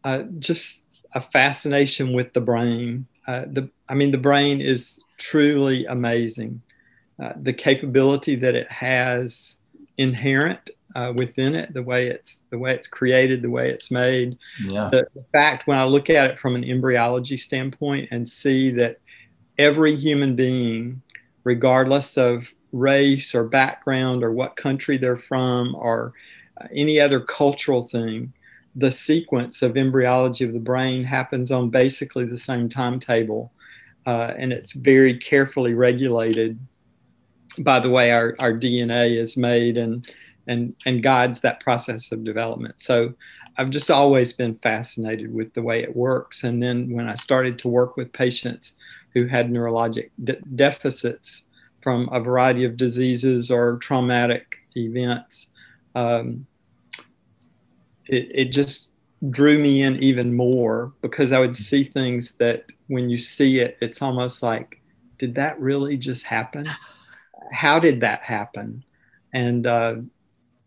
uh, 0.04 0.22
just 0.38 0.82
a 1.14 1.20
fascination 1.20 2.12
with 2.12 2.32
the 2.32 2.40
brain. 2.40 3.06
Uh, 3.26 3.44
the, 3.52 3.70
I 3.88 3.94
mean, 3.94 4.10
the 4.10 4.18
brain 4.18 4.60
is 4.60 5.02
truly 5.16 5.86
amazing. 5.86 6.60
Uh, 7.22 7.32
the 7.36 7.52
capability 7.52 8.34
that 8.36 8.54
it 8.54 8.70
has 8.70 9.56
inherent 9.98 10.70
uh, 10.96 11.12
within 11.14 11.54
it, 11.54 11.72
the 11.72 11.82
way 11.82 12.08
it's 12.08 12.42
the 12.50 12.58
way 12.58 12.74
it's 12.74 12.86
created, 12.86 13.42
the 13.42 13.50
way 13.50 13.70
it's 13.70 13.90
made. 13.90 14.36
Yeah. 14.64 14.88
The, 14.90 15.06
the 15.14 15.24
fact 15.32 15.66
when 15.66 15.78
I 15.78 15.84
look 15.84 16.10
at 16.10 16.30
it 16.30 16.38
from 16.38 16.54
an 16.54 16.64
embryology 16.64 17.36
standpoint 17.36 18.08
and 18.10 18.28
see 18.28 18.70
that 18.72 18.98
every 19.58 19.94
human 19.94 20.36
being, 20.36 21.00
regardless 21.44 22.16
of 22.16 22.46
race 22.72 23.34
or 23.34 23.44
background 23.44 24.24
or 24.24 24.32
what 24.32 24.56
country 24.56 24.96
they're 24.96 25.16
from 25.16 25.74
or 25.76 26.12
uh, 26.60 26.66
any 26.74 27.00
other 27.00 27.20
cultural 27.20 27.82
thing, 27.82 28.32
the 28.76 28.90
sequence 28.90 29.62
of 29.62 29.76
embryology 29.76 30.44
of 30.44 30.52
the 30.52 30.58
brain 30.58 31.04
happens 31.04 31.50
on 31.50 31.70
basically 31.70 32.24
the 32.24 32.36
same 32.36 32.68
timetable. 32.68 33.52
Uh, 34.06 34.34
and 34.36 34.52
it's 34.52 34.72
very 34.72 35.16
carefully 35.16 35.74
regulated 35.74 36.58
by 37.60 37.78
the 37.78 37.88
way 37.88 38.10
our, 38.10 38.34
our 38.40 38.52
DNA 38.52 39.16
is 39.16 39.36
made 39.36 39.76
and 39.76 40.06
and 40.46 40.74
and 40.84 41.02
guides 41.02 41.40
that 41.40 41.60
process 41.60 42.12
of 42.12 42.24
development. 42.24 42.74
So 42.78 43.14
I've 43.56 43.70
just 43.70 43.90
always 43.90 44.32
been 44.32 44.56
fascinated 44.56 45.32
with 45.32 45.54
the 45.54 45.62
way 45.62 45.82
it 45.82 45.94
works. 45.94 46.44
And 46.44 46.62
then 46.62 46.90
when 46.90 47.08
I 47.08 47.14
started 47.14 47.58
to 47.60 47.68
work 47.68 47.96
with 47.96 48.12
patients 48.12 48.72
who 49.14 49.26
had 49.26 49.50
neurologic 49.50 50.10
de- 50.22 50.40
deficits 50.54 51.44
from 51.82 52.08
a 52.12 52.20
variety 52.20 52.64
of 52.64 52.76
diseases 52.76 53.50
or 53.50 53.76
traumatic 53.76 54.56
events, 54.76 55.48
um, 55.94 56.46
it, 58.06 58.30
it 58.34 58.44
just 58.46 58.92
drew 59.30 59.58
me 59.58 59.82
in 59.82 60.02
even 60.02 60.34
more 60.34 60.92
because 61.00 61.32
I 61.32 61.38
would 61.38 61.56
see 61.56 61.84
things 61.84 62.34
that 62.34 62.66
when 62.88 63.08
you 63.08 63.18
see 63.18 63.60
it, 63.60 63.78
it's 63.80 64.02
almost 64.02 64.42
like 64.42 64.80
did 65.18 65.36
that 65.36 65.58
really 65.60 65.96
just 65.96 66.24
happen? 66.24 66.68
How 67.52 67.78
did 67.78 68.00
that 68.00 68.22
happen? 68.22 68.84
And 69.32 69.66
uh, 69.66 69.96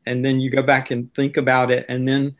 and 0.05 0.23
then 0.25 0.39
you 0.39 0.49
go 0.49 0.61
back 0.61 0.91
and 0.91 1.13
think 1.13 1.37
about 1.37 1.69
it, 1.69 1.85
and 1.89 2.07
then 2.07 2.35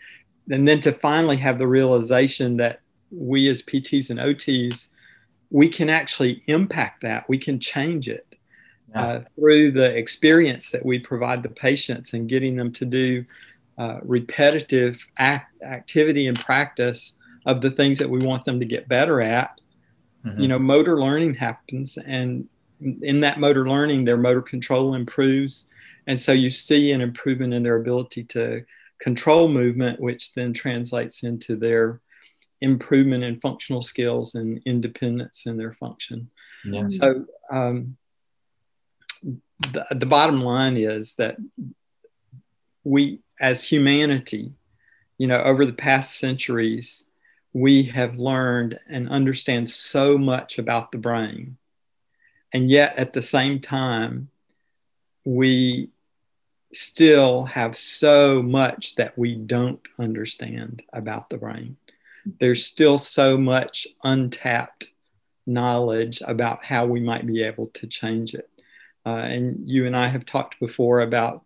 and 0.49 0.67
then 0.67 0.79
to 0.81 0.91
finally 0.93 1.37
have 1.37 1.59
the 1.59 1.67
realization 1.67 2.57
that 2.57 2.81
we 3.11 3.47
as 3.49 3.61
PTs 3.61 4.09
and 4.09 4.19
OTs, 4.19 4.89
we 5.49 5.69
can 5.69 5.89
actually 5.89 6.43
impact 6.47 7.01
that. 7.03 7.27
We 7.29 7.37
can 7.37 7.59
change 7.59 8.09
it 8.09 8.35
yeah. 8.89 9.01
uh, 9.01 9.23
through 9.35 9.71
the 9.71 9.95
experience 9.95 10.71
that 10.71 10.85
we 10.85 10.99
provide 10.99 11.43
the 11.43 11.49
patients 11.49 12.13
and 12.13 12.27
getting 12.27 12.55
them 12.55 12.71
to 12.73 12.85
do 12.85 13.25
uh, 13.77 13.99
repetitive 14.01 15.05
act, 15.17 15.61
activity 15.61 16.27
and 16.27 16.39
practice 16.39 17.13
of 17.45 17.61
the 17.61 17.71
things 17.71 17.97
that 17.97 18.09
we 18.09 18.19
want 18.19 18.43
them 18.43 18.59
to 18.59 18.65
get 18.65 18.87
better 18.87 19.21
at. 19.21 19.61
Mm-hmm. 20.25 20.41
You 20.41 20.47
know, 20.47 20.59
motor 20.59 20.99
learning 20.99 21.35
happens, 21.35 21.97
and 21.97 22.47
in 22.81 23.21
that 23.21 23.39
motor 23.39 23.69
learning, 23.69 24.03
their 24.03 24.17
motor 24.17 24.41
control 24.41 24.95
improves. 24.95 25.69
And 26.07 26.19
so 26.19 26.31
you 26.31 26.49
see 26.49 26.91
an 26.91 27.01
improvement 27.01 27.53
in 27.53 27.63
their 27.63 27.77
ability 27.77 28.23
to 28.25 28.63
control 28.99 29.47
movement, 29.47 29.99
which 29.99 30.33
then 30.33 30.53
translates 30.53 31.23
into 31.23 31.55
their 31.55 32.01
improvement 32.61 33.23
in 33.23 33.39
functional 33.39 33.81
skills 33.81 34.35
and 34.35 34.61
independence 34.65 35.45
in 35.45 35.57
their 35.57 35.73
function. 35.73 36.29
Yeah. 36.65 36.87
So, 36.89 37.25
um, 37.51 37.97
the, 39.71 39.85
the 39.91 40.05
bottom 40.05 40.41
line 40.41 40.77
is 40.77 41.15
that 41.15 41.37
we, 42.83 43.19
as 43.39 43.63
humanity, 43.63 44.53
you 45.17 45.27
know, 45.27 45.41
over 45.41 45.65
the 45.65 45.73
past 45.73 46.19
centuries, 46.19 47.03
we 47.53 47.83
have 47.83 48.17
learned 48.17 48.79
and 48.87 49.09
understand 49.09 49.67
so 49.67 50.17
much 50.17 50.59
about 50.59 50.91
the 50.91 50.97
brain. 50.97 51.57
And 52.53 52.69
yet, 52.69 52.97
at 52.97 53.13
the 53.13 53.21
same 53.21 53.59
time, 53.59 54.29
we 55.25 55.89
still 56.73 57.45
have 57.45 57.77
so 57.77 58.41
much 58.41 58.95
that 58.95 59.17
we 59.17 59.35
don't 59.35 59.81
understand 59.99 60.83
about 60.93 61.29
the 61.29 61.37
brain. 61.37 61.77
There's 62.39 62.65
still 62.65 62.97
so 62.97 63.37
much 63.37 63.87
untapped 64.03 64.87
knowledge 65.45 66.21
about 66.25 66.63
how 66.63 66.85
we 66.85 66.99
might 66.99 67.25
be 67.25 67.43
able 67.43 67.67
to 67.67 67.87
change 67.87 68.33
it. 68.33 68.49
Uh, 69.05 69.09
and 69.09 69.69
you 69.69 69.85
and 69.85 69.95
I 69.95 70.07
have 70.07 70.25
talked 70.25 70.59
before 70.59 71.01
about, 71.01 71.43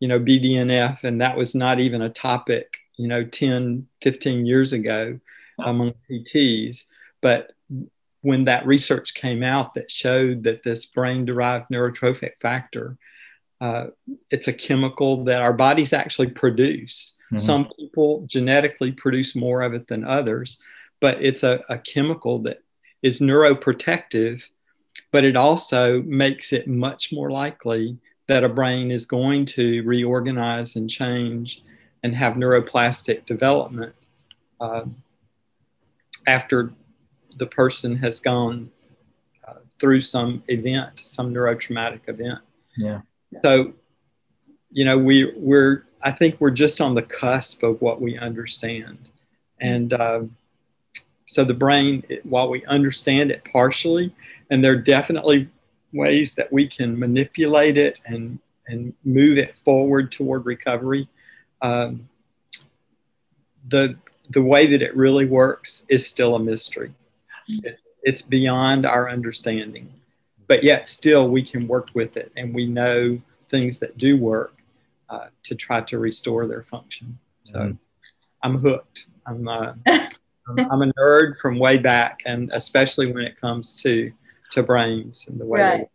you 0.00 0.08
know, 0.08 0.18
BDNF, 0.18 1.04
and 1.04 1.20
that 1.20 1.36
was 1.36 1.54
not 1.54 1.80
even 1.80 2.02
a 2.02 2.08
topic, 2.08 2.76
you 2.96 3.08
know, 3.08 3.24
10, 3.24 3.86
15 4.02 4.46
years 4.46 4.72
ago 4.72 5.18
among 5.58 5.94
PTs. 6.10 6.86
But 7.20 7.52
when 8.22 8.44
that 8.44 8.66
research 8.66 9.12
came 9.14 9.42
out 9.42 9.74
that 9.74 9.90
showed 9.90 10.44
that 10.44 10.64
this 10.64 10.86
brain 10.86 11.26
derived 11.26 11.68
neurotrophic 11.70 12.32
factor 12.40 12.96
uh, 13.60 13.86
it's 14.30 14.48
a 14.48 14.52
chemical 14.52 15.24
that 15.24 15.40
our 15.40 15.52
bodies 15.52 15.92
actually 15.92 16.28
produce. 16.28 17.14
Mm-hmm. 17.34 17.44
Some 17.44 17.68
people 17.78 18.24
genetically 18.26 18.92
produce 18.92 19.34
more 19.34 19.62
of 19.62 19.74
it 19.74 19.86
than 19.86 20.04
others, 20.04 20.58
but 21.00 21.22
it's 21.22 21.42
a, 21.42 21.62
a 21.68 21.78
chemical 21.78 22.38
that 22.40 22.62
is 23.02 23.20
neuroprotective, 23.20 24.42
but 25.10 25.24
it 25.24 25.36
also 25.36 26.02
makes 26.02 26.52
it 26.52 26.66
much 26.66 27.12
more 27.12 27.30
likely 27.30 27.98
that 28.28 28.44
a 28.44 28.48
brain 28.48 28.90
is 28.90 29.04
going 29.04 29.44
to 29.44 29.82
reorganize 29.82 30.76
and 30.76 30.88
change 30.88 31.62
and 32.02 32.14
have 32.14 32.34
neuroplastic 32.34 33.26
development 33.26 33.94
uh, 34.60 34.84
after 36.26 36.72
the 37.36 37.46
person 37.46 37.96
has 37.96 38.20
gone 38.20 38.70
uh, 39.46 39.54
through 39.78 40.00
some 40.00 40.42
event, 40.48 41.00
some 41.00 41.34
neurotraumatic 41.34 42.00
event. 42.06 42.38
Yeah. 42.76 43.00
So, 43.44 43.74
you 44.70 44.84
know, 44.84 44.96
we 44.96 45.32
we're 45.36 45.84
I 46.04 46.12
think 46.12 46.36
we're 46.38 46.50
just 46.50 46.80
on 46.80 46.94
the 46.94 47.02
cusp 47.02 47.62
of 47.62 47.80
what 47.80 48.00
we 48.00 48.18
understand, 48.18 48.98
and 49.60 49.92
um, 49.94 50.36
so 51.26 51.44
the 51.44 51.54
brain, 51.54 52.04
while 52.24 52.48
we 52.48 52.64
understand 52.66 53.30
it 53.30 53.44
partially, 53.50 54.14
and 54.50 54.62
there 54.62 54.72
are 54.72 54.76
definitely 54.76 55.48
ways 55.92 56.34
that 56.34 56.52
we 56.52 56.66
can 56.68 56.98
manipulate 56.98 57.78
it 57.78 58.00
and 58.06 58.38
and 58.68 58.94
move 59.04 59.38
it 59.38 59.56
forward 59.58 60.12
toward 60.12 60.46
recovery. 60.46 61.08
Um, 61.62 62.08
the 63.68 63.96
the 64.30 64.42
way 64.42 64.66
that 64.66 64.82
it 64.82 64.96
really 64.96 65.26
works 65.26 65.84
is 65.88 66.06
still 66.06 66.34
a 66.34 66.38
mystery. 66.38 66.94
It's, 67.46 67.98
it's 68.02 68.22
beyond 68.22 68.86
our 68.86 69.10
understanding 69.10 69.92
but 70.46 70.64
yet 70.64 70.86
still 70.86 71.28
we 71.28 71.42
can 71.42 71.66
work 71.66 71.88
with 71.94 72.16
it 72.16 72.32
and 72.36 72.54
we 72.54 72.66
know 72.66 73.20
things 73.50 73.78
that 73.78 73.96
do 73.96 74.16
work 74.16 74.54
uh, 75.08 75.26
to 75.44 75.54
try 75.54 75.80
to 75.82 75.98
restore 75.98 76.46
their 76.46 76.62
function. 76.62 77.18
So 77.44 77.58
mm-hmm. 77.58 77.72
I'm 78.42 78.58
hooked. 78.58 79.06
I'm, 79.26 79.48
uh, 79.48 79.72
I'm, 79.86 80.58
I'm, 80.58 80.82
a 80.82 80.92
nerd 80.94 81.38
from 81.38 81.58
way 81.58 81.78
back, 81.78 82.22
and 82.26 82.50
especially 82.52 83.12
when 83.12 83.24
it 83.24 83.40
comes 83.40 83.74
to 83.82 84.12
to 84.52 84.62
brains 84.62 85.26
and 85.28 85.40
the 85.40 85.46
way. 85.46 85.60
Right. 85.60 85.88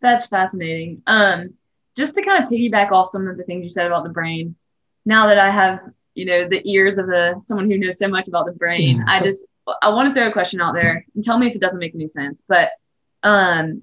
That's 0.00 0.26
fascinating. 0.26 1.02
Um, 1.06 1.54
just 1.96 2.14
to 2.16 2.22
kind 2.22 2.44
of 2.44 2.50
piggyback 2.50 2.92
off 2.92 3.08
some 3.08 3.26
of 3.26 3.36
the 3.36 3.44
things 3.44 3.64
you 3.64 3.70
said 3.70 3.86
about 3.86 4.04
the 4.04 4.10
brain. 4.10 4.54
Now 5.06 5.26
that 5.28 5.38
I 5.38 5.50
have, 5.50 5.80
you 6.14 6.26
know, 6.26 6.48
the 6.48 6.60
ears 6.70 6.98
of 6.98 7.08
a 7.08 7.36
someone 7.42 7.70
who 7.70 7.78
knows 7.78 7.98
so 7.98 8.08
much 8.08 8.28
about 8.28 8.46
the 8.46 8.52
brain, 8.52 9.02
I 9.08 9.20
just 9.24 9.46
I 9.82 9.88
want 9.90 10.14
to 10.14 10.20
throw 10.20 10.28
a 10.28 10.32
question 10.32 10.60
out 10.60 10.74
there 10.74 11.04
and 11.14 11.24
tell 11.24 11.38
me 11.38 11.48
if 11.48 11.54
it 11.54 11.60
doesn't 11.60 11.80
make 11.80 11.94
any 11.94 12.08
sense. 12.08 12.42
But 12.46 12.70
um, 13.22 13.82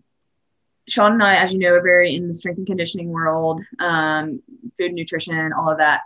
Sean 0.88 1.14
and 1.14 1.24
I, 1.24 1.36
as 1.36 1.54
you 1.54 1.60
know, 1.60 1.74
are 1.74 1.82
very 1.82 2.16
in 2.16 2.28
the 2.28 2.36
strength 2.36 2.58
and 2.58 2.68
conditioning 2.68 3.10
world, 3.10 3.62
um, 3.80 4.42
food, 4.78 4.94
nutrition, 4.94 5.54
all 5.54 5.72
of 5.72 5.78
that. 5.78 6.02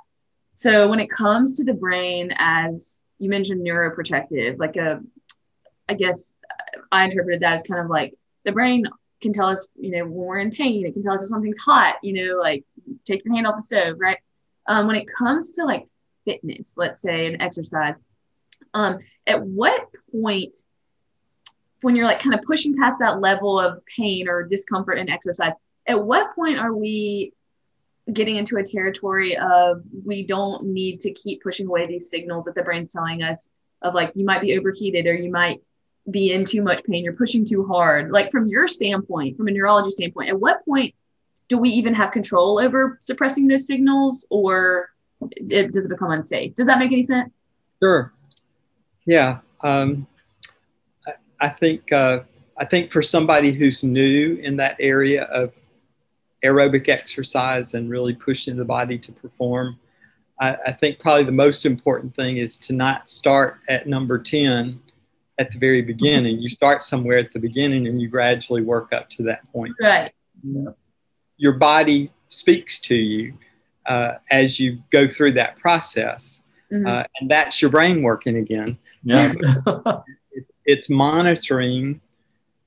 So 0.54 0.90
when 0.90 1.00
it 1.00 1.10
comes 1.10 1.58
to 1.58 1.64
the 1.64 1.74
brain, 1.74 2.34
as 2.38 3.04
you 3.20 3.30
mentioned, 3.30 3.66
neuroprotective, 3.66 4.60
like 4.60 4.76
a, 4.76 5.02
I 5.90 5.94
guess 5.94 6.36
I 6.92 7.06
interpreted 7.06 7.42
that 7.42 7.54
as 7.54 7.64
kind 7.64 7.82
of 7.82 7.90
like 7.90 8.16
the 8.44 8.52
brain 8.52 8.86
can 9.22 9.34
tell 9.34 9.48
us, 9.48 9.68
you 9.76 9.92
know, 9.92 10.04
when 10.04 10.14
we're 10.14 10.40
in 10.40 10.52
pain, 10.52 10.86
it 10.86 10.94
can 10.94 11.04
tell 11.04 11.14
us 11.14 11.24
if 11.24 11.30
something's 11.30 11.60
hot, 11.60 11.96
you 12.04 12.14
know, 12.14 12.40
like 12.40 12.64
take 13.06 13.26
your 13.26 13.34
hand 13.34 13.48
off 13.48 13.56
the 13.56 13.62
stove, 13.64 13.98
right? 14.00 14.20
Um, 14.68 14.88
when 14.88 14.96
it 14.96 15.08
comes 15.08 15.54
to 15.54 15.66
like 15.66 15.88
fitness, 16.26 16.76
let's 16.78 17.02
say, 17.02 17.26
and 17.26 17.42
exercise, 17.42 18.02
um, 18.74 19.00
at 19.26 19.44
what 19.44 19.88
point 20.12 20.58
when 21.82 21.96
you're 21.96 22.06
like 22.06 22.20
kind 22.20 22.34
of 22.34 22.44
pushing 22.44 22.76
past 22.76 23.00
that 23.00 23.20
level 23.20 23.60
of 23.60 23.86
pain 23.86 24.28
or 24.28 24.44
discomfort 24.44 24.98
in 24.98 25.10
exercise, 25.10 25.54
at 25.88 26.04
what 26.04 26.36
point 26.36 26.60
are 26.60 26.74
we 26.74 27.34
getting 28.12 28.38
into 28.38 28.58
a 28.58 28.64
territory 28.64 29.38
of 29.38 29.84
we 30.06 30.26
don't 30.26 30.66
need 30.66 31.02
to 31.02 31.14
keep 31.14 31.44
pushing 31.44 31.68
away 31.68 31.88
these 31.88 32.10
signals 32.10 32.46
that 32.46 32.56
the 32.56 32.64
brain's 32.64 32.92
telling 32.92 33.22
us 33.22 33.52
of 33.82 33.94
like 33.94 34.12
you 34.16 34.26
might 34.26 34.42
be 34.42 34.58
overheated 34.58 35.06
or 35.06 35.14
you 35.14 35.32
might 35.32 35.62
be 36.10 36.32
in 36.32 36.46
too 36.46 36.62
much 36.62 36.84
pain, 36.86 37.04
you're 37.04 37.14
pushing 37.14 37.46
too 37.46 37.66
hard. 37.66 38.12
Like 38.12 38.32
from 38.32 38.48
your 38.48 38.68
standpoint, 38.68 39.38
from 39.38 39.48
a 39.48 39.52
neurology 39.52 39.92
standpoint, 39.92 40.30
at 40.30 40.40
what 40.40 40.64
point 40.66 40.96
do 41.50 41.58
we 41.58 41.70
even 41.70 41.94
have 41.94 42.12
control 42.12 42.60
over 42.60 42.98
suppressing 43.02 43.48
those 43.48 43.68
signals 43.68 44.26
or 44.30 44.90
it, 45.32 45.74
does 45.74 45.86
it 45.86 45.90
become 45.90 46.12
unsafe? 46.12 46.56
Does 46.56 46.68
that 46.68 46.80
make 46.80 46.92
any 46.92 47.04
sense? 47.04 47.34
Sure. 47.82 48.14
Yeah. 49.06 49.40
Um, 49.62 50.08
I 51.40 51.50
think 51.50 51.92
uh, 51.92 52.22
I 52.58 52.66
think 52.66 52.92
for 52.92 53.02
somebody 53.02 53.52
who's 53.52 53.84
new 53.84 54.40
in 54.42 54.58
that 54.58 54.76
area 54.80 55.24
of 55.26 55.54
aerobic 56.44 56.90
exercise 56.90 57.74
and 57.74 57.90
really 57.90 58.14
pushing 58.14 58.58
the 58.58 58.66
body 58.66 58.98
to 58.98 59.12
perform, 59.12 59.80
I, 60.40 60.58
I, 60.68 60.72
think 60.72 61.00
probably 61.00 61.24
the 61.24 61.32
most 61.32 61.66
important 61.66 62.16
thing 62.16 62.38
is 62.38 62.58
to 62.60 62.74
not 62.74 63.10
start 63.10 63.60
at 63.70 63.88
number 63.88 64.20
10 64.20 64.80
at 65.40 65.52
the 65.52 65.58
very 65.58 65.82
beginning. 65.82 66.40
You 66.40 66.50
start 66.50 66.84
somewhere 66.84 67.18
at 67.18 67.32
the 67.32 67.40
beginning 67.40 67.88
and 67.88 68.00
you 68.00 68.08
gradually 68.08 68.62
work 68.62 68.94
up 68.94 69.10
to 69.12 69.24
that 69.24 69.52
point. 69.52 69.74
Right. 69.82 70.12
Your 71.38 71.54
body 71.54 72.12
speaks 72.30 72.80
to 72.82 72.96
you 72.96 73.34
uh, 73.86 74.16
as 74.30 74.60
you 74.60 74.82
go 74.92 75.08
through 75.08 75.34
that 75.34 75.58
process. 75.58 76.42
Mm-hmm. 76.72 76.88
Uh, 76.88 77.04
and 77.20 77.30
that's 77.30 77.62
your 77.62 77.72
brain 77.72 78.02
working 78.02 78.38
again. 78.38 78.78
Yeah. 79.04 79.34
It's 80.68 80.90
monitoring 80.90 82.02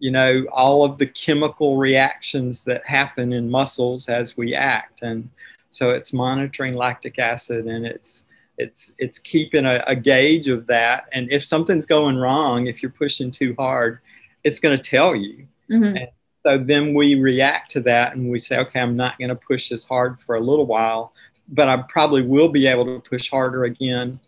you 0.01 0.11
know 0.11 0.47
all 0.51 0.85
of 0.85 0.99
the 0.99 1.07
chemical 1.07 1.77
reactions 1.77 2.65
that 2.65 2.85
happen 2.87 3.33
in 3.33 3.51
muscles 3.51 4.09
as 4.09 4.37
we 4.37 4.55
act. 4.55 5.03
And 5.03 5.29
so 5.69 5.91
it's 5.91 6.13
monitoring 6.13 6.75
lactic 6.75 7.19
acid 7.19 7.67
and 7.67 7.87
it's 7.87 8.25
it's 8.59 8.93
it's 8.99 9.19
keeping 9.19 9.67
a, 9.67 9.85
a 9.87 9.95
gauge 9.95 10.49
of 10.49 10.67
that. 10.67 11.05
And 11.13 11.31
if 11.31 11.45
something's 11.45 11.87
going 11.87 12.17
wrong 12.17 12.67
if 12.67 12.83
you're 12.83 12.91
pushing 12.91 13.31
too 13.31 13.55
hard 13.59 14.01
it's 14.43 14.59
going 14.59 14.77
to 14.77 14.83
tell 14.83 15.15
you. 15.15 15.47
Mm-hmm. 15.71 15.97
and 15.97 16.09
so 16.45 16.59
then 16.59 16.95
we 16.95 17.15
react 17.15 17.71
to 17.73 17.81
that 17.83 18.17
and 18.17 18.29
we 18.29 18.39
say 18.41 18.59
okay 18.59 18.81
i'm 18.81 18.97
not 18.97 19.17
going 19.19 19.29
to 19.29 19.37
push 19.37 19.71
as 19.71 19.85
hard 19.85 20.21
for 20.21 20.35
a 20.35 20.41
little 20.41 20.67
while 20.67 21.13
but 21.49 21.69
i 21.69 21.77
probably 21.89 22.23
will 22.23 22.49
be 22.49 22.67
able 22.67 22.85
to 22.85 23.09
push 23.09 23.31
harder 23.31 23.65
again 23.65 24.19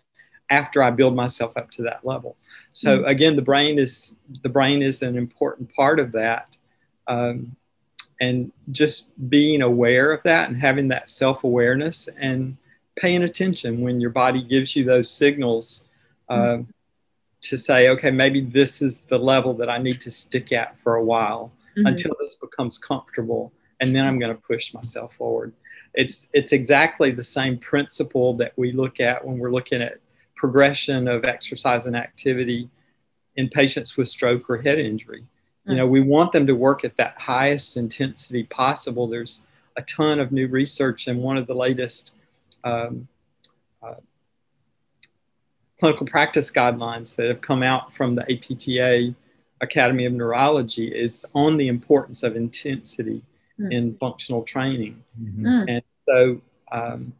after 0.50 0.84
i 0.84 0.90
build 0.90 1.16
myself 1.16 1.56
up 1.56 1.68
to 1.72 1.82
that 1.82 2.04
level 2.04 2.36
So 2.72 2.98
mm-hmm. 2.98 3.06
again, 3.06 3.36
the 3.36 3.42
brain 3.42 3.78
is 3.78 4.14
the 4.42 4.48
brain 4.48 4.82
is 4.82 5.02
an 5.02 5.16
important 5.16 5.74
part 5.74 6.00
of 6.00 6.12
that, 6.12 6.56
um, 7.06 7.54
and 8.20 8.50
just 8.70 9.08
being 9.28 9.62
aware 9.62 10.12
of 10.12 10.22
that 10.24 10.48
and 10.48 10.58
having 10.58 10.88
that 10.88 11.08
self 11.08 11.44
awareness 11.44 12.08
and 12.18 12.56
paying 12.96 13.22
attention 13.22 13.80
when 13.80 14.00
your 14.00 14.10
body 14.10 14.42
gives 14.42 14.76
you 14.76 14.84
those 14.84 15.10
signals 15.10 15.86
uh, 16.28 16.36
mm-hmm. 16.36 16.70
to 17.40 17.58
say, 17.58 17.88
okay, 17.88 18.10
maybe 18.10 18.40
this 18.40 18.82
is 18.82 19.02
the 19.02 19.18
level 19.18 19.54
that 19.54 19.70
I 19.70 19.78
need 19.78 20.00
to 20.02 20.10
stick 20.10 20.52
at 20.52 20.78
for 20.78 20.96
a 20.96 21.04
while 21.04 21.52
mm-hmm. 21.76 21.86
until 21.86 22.14
this 22.20 22.34
becomes 22.34 22.78
comfortable, 22.78 23.52
and 23.80 23.94
then 23.94 24.06
I'm 24.06 24.18
going 24.18 24.34
to 24.34 24.42
push 24.42 24.72
myself 24.72 25.14
forward. 25.16 25.52
It's 25.94 26.28
it's 26.32 26.52
exactly 26.52 27.10
the 27.10 27.24
same 27.24 27.58
principle 27.58 28.32
that 28.34 28.54
we 28.56 28.72
look 28.72 28.98
at 28.98 29.22
when 29.22 29.36
we're 29.38 29.52
looking 29.52 29.82
at 29.82 29.98
progression 30.42 31.06
of 31.06 31.24
exercise 31.24 31.86
and 31.86 31.94
activity 31.94 32.68
in 33.36 33.48
patients 33.48 33.96
with 33.96 34.08
stroke 34.08 34.50
or 34.50 34.60
head 34.60 34.76
injury. 34.76 35.24
You 35.64 35.76
know, 35.76 35.86
we 35.86 36.00
want 36.00 36.32
them 36.32 36.44
to 36.48 36.56
work 36.56 36.84
at 36.84 36.96
that 36.96 37.14
highest 37.16 37.76
intensity 37.76 38.42
possible. 38.42 39.06
There's 39.06 39.46
a 39.76 39.82
ton 39.82 40.18
of 40.18 40.32
new 40.32 40.48
research, 40.48 41.06
and 41.06 41.22
one 41.22 41.36
of 41.36 41.46
the 41.46 41.54
latest 41.54 42.16
um, 42.64 43.06
uh, 43.80 44.00
clinical 45.78 46.06
practice 46.06 46.50
guidelines 46.50 47.14
that 47.14 47.28
have 47.28 47.40
come 47.40 47.62
out 47.62 47.94
from 47.94 48.16
the 48.16 48.22
APTA 48.22 49.14
Academy 49.60 50.06
of 50.06 50.12
Neurology 50.12 50.88
is 50.88 51.24
on 51.36 51.54
the 51.54 51.68
importance 51.68 52.24
of 52.24 52.34
intensity 52.34 53.22
mm. 53.60 53.72
in 53.72 53.96
functional 53.98 54.42
training. 54.42 55.00
Mm-hmm. 55.22 55.68
And 55.68 55.82
so, 56.08 56.40
um, 56.72 57.12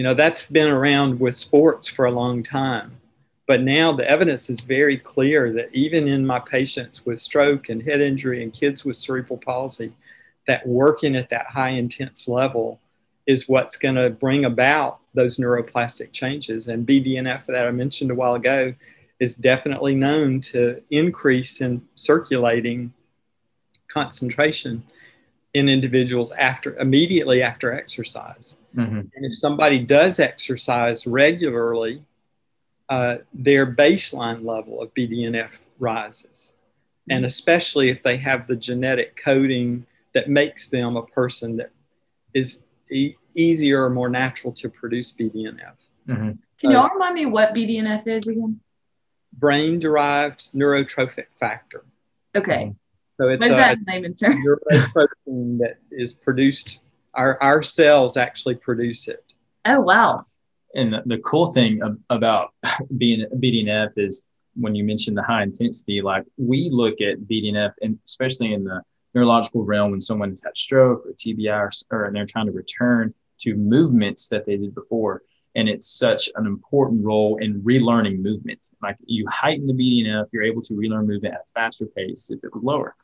you 0.00 0.04
know, 0.04 0.14
that's 0.14 0.44
been 0.44 0.68
around 0.68 1.20
with 1.20 1.36
sports 1.36 1.86
for 1.86 2.06
a 2.06 2.10
long 2.10 2.42
time. 2.42 2.98
But 3.46 3.60
now 3.60 3.92
the 3.92 4.08
evidence 4.08 4.48
is 4.48 4.62
very 4.62 4.96
clear 4.96 5.52
that 5.52 5.68
even 5.74 6.08
in 6.08 6.26
my 6.26 6.38
patients 6.38 7.04
with 7.04 7.20
stroke 7.20 7.68
and 7.68 7.82
head 7.82 8.00
injury 8.00 8.42
and 8.42 8.50
kids 8.50 8.82
with 8.82 8.96
cerebral 8.96 9.36
palsy, 9.36 9.92
that 10.46 10.66
working 10.66 11.16
at 11.16 11.28
that 11.28 11.48
high 11.48 11.68
intense 11.68 12.28
level 12.28 12.80
is 13.26 13.46
what's 13.46 13.76
going 13.76 13.96
to 13.96 14.08
bring 14.08 14.46
about 14.46 15.00
those 15.12 15.36
neuroplastic 15.36 16.12
changes. 16.12 16.68
And 16.68 16.86
BDNF 16.86 17.44
that 17.44 17.66
I 17.66 17.70
mentioned 17.70 18.10
a 18.10 18.14
while 18.14 18.36
ago 18.36 18.72
is 19.18 19.34
definitely 19.34 19.94
known 19.94 20.40
to 20.40 20.82
increase 20.88 21.60
in 21.60 21.86
circulating 21.94 22.90
concentration 23.86 24.82
in 25.52 25.68
individuals 25.68 26.32
after 26.32 26.74
immediately 26.78 27.42
after 27.42 27.74
exercise. 27.74 28.56
Mm-hmm. 28.76 28.98
And 28.98 29.24
if 29.24 29.34
somebody 29.34 29.78
does 29.78 30.20
exercise 30.20 31.06
regularly, 31.06 32.02
uh, 32.88 33.18
their 33.32 33.72
baseline 33.72 34.44
level 34.44 34.80
of 34.80 34.92
BDNF 34.94 35.50
rises. 35.78 36.54
And 37.08 37.20
mm-hmm. 37.20 37.26
especially 37.26 37.88
if 37.88 38.02
they 38.02 38.16
have 38.16 38.46
the 38.46 38.56
genetic 38.56 39.16
coding 39.16 39.86
that 40.12 40.28
makes 40.28 40.68
them 40.68 40.96
a 40.96 41.06
person 41.06 41.56
that 41.56 41.70
is 42.34 42.62
e- 42.90 43.14
easier 43.34 43.84
or 43.84 43.90
more 43.90 44.08
natural 44.08 44.52
to 44.54 44.68
produce 44.68 45.12
BDNF. 45.12 45.74
Mm-hmm. 46.08 46.30
Can 46.58 46.70
y'all 46.70 46.90
remind 46.92 47.14
me 47.14 47.26
what 47.26 47.54
BDNF 47.54 48.06
is 48.06 48.26
again? 48.26 48.60
Brain 49.32 49.78
derived 49.78 50.52
neurotrophic 50.52 51.26
factor. 51.38 51.84
Okay. 52.36 52.74
So 53.20 53.28
it's 53.28 53.46
a, 53.46 53.50
that 53.50 53.78
name 53.86 54.04
neuroprotein 54.04 55.58
that 55.58 55.76
is 55.90 56.12
produced, 56.12 56.80
our, 57.14 57.42
our 57.42 57.62
cells 57.62 58.16
actually 58.16 58.54
produce 58.54 59.08
it. 59.08 59.34
Oh, 59.64 59.80
wow 59.80 60.22
and 60.74 60.94
the, 61.06 61.18
cool 61.18 61.52
thing 61.52 61.80
about 62.10 62.54
being 62.96 63.26
BDNF 63.34 63.92
is 63.96 64.26
when 64.54 64.74
you 64.74 64.84
mention 64.84 65.14
the 65.14 65.22
high 65.22 65.42
intensity, 65.42 66.02
like 66.02 66.24
we 66.36 66.68
look 66.70 67.00
at 67.00 67.20
BDNF, 67.20 67.72
and 67.82 67.98
especially 68.04 68.52
in 68.52 68.64
the 68.64 68.82
neurological 69.14 69.64
realm, 69.64 69.90
when 69.90 70.00
someone's 70.00 70.44
had 70.44 70.56
stroke 70.56 71.04
or 71.06 71.12
TBI, 71.12 71.58
or, 71.58 71.70
or 71.90 72.10
they're 72.12 72.26
trying 72.26 72.46
to 72.46 72.52
return 72.52 73.14
to 73.40 73.54
movements 73.54 74.28
that 74.28 74.46
they 74.46 74.56
did 74.56 74.74
before. 74.74 75.22
And 75.56 75.68
it's 75.68 75.88
such 75.98 76.28
an 76.36 76.46
important 76.46 77.04
role 77.04 77.38
in 77.40 77.62
relearning 77.62 78.20
movement. 78.20 78.68
Like 78.82 78.96
you 79.04 79.26
heighten 79.28 79.66
the 79.66 79.72
BDNF, 79.72 80.26
you're 80.32 80.44
able 80.44 80.62
to 80.62 80.76
relearn 80.76 81.08
movement 81.08 81.34
at 81.34 81.40
a 81.40 81.52
faster 81.52 81.86
pace 81.86 82.30
if 82.30 82.44
it 82.44 82.54
was 82.54 82.62
lower. 82.62 82.94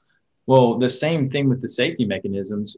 Well, 0.46 0.78
the 0.78 0.88
same 0.88 1.28
thing 1.28 1.48
with 1.48 1.60
the 1.60 1.68
safety 1.68 2.04
mechanisms. 2.04 2.76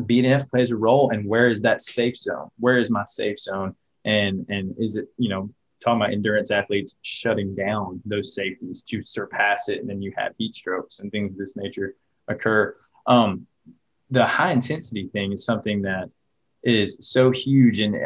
BDNF 0.00 0.50
plays 0.50 0.72
a 0.72 0.76
role, 0.76 1.10
and 1.10 1.26
where 1.28 1.48
is 1.48 1.62
that 1.62 1.82
safe 1.82 2.16
zone? 2.16 2.48
Where 2.58 2.78
is 2.78 2.90
my 2.90 3.04
safe 3.06 3.38
zone? 3.38 3.76
and 4.04 4.46
and 4.48 4.74
is 4.78 4.96
it 4.96 5.08
you 5.16 5.28
know 5.28 5.50
talking 5.82 6.00
about 6.00 6.12
endurance 6.12 6.50
athletes 6.50 6.96
shutting 7.02 7.54
down 7.54 8.00
those 8.04 8.34
safeties 8.34 8.82
to 8.82 9.02
surpass 9.02 9.68
it 9.68 9.80
and 9.80 9.88
then 9.88 10.00
you 10.00 10.12
have 10.16 10.32
heat 10.38 10.54
strokes 10.54 11.00
and 11.00 11.10
things 11.10 11.32
of 11.32 11.38
this 11.38 11.56
nature 11.56 11.94
occur 12.28 12.74
um, 13.06 13.46
the 14.10 14.24
high 14.24 14.52
intensity 14.52 15.08
thing 15.08 15.32
is 15.32 15.44
something 15.44 15.82
that 15.82 16.08
is 16.62 16.98
so 17.00 17.30
huge 17.30 17.80
and 17.80 17.96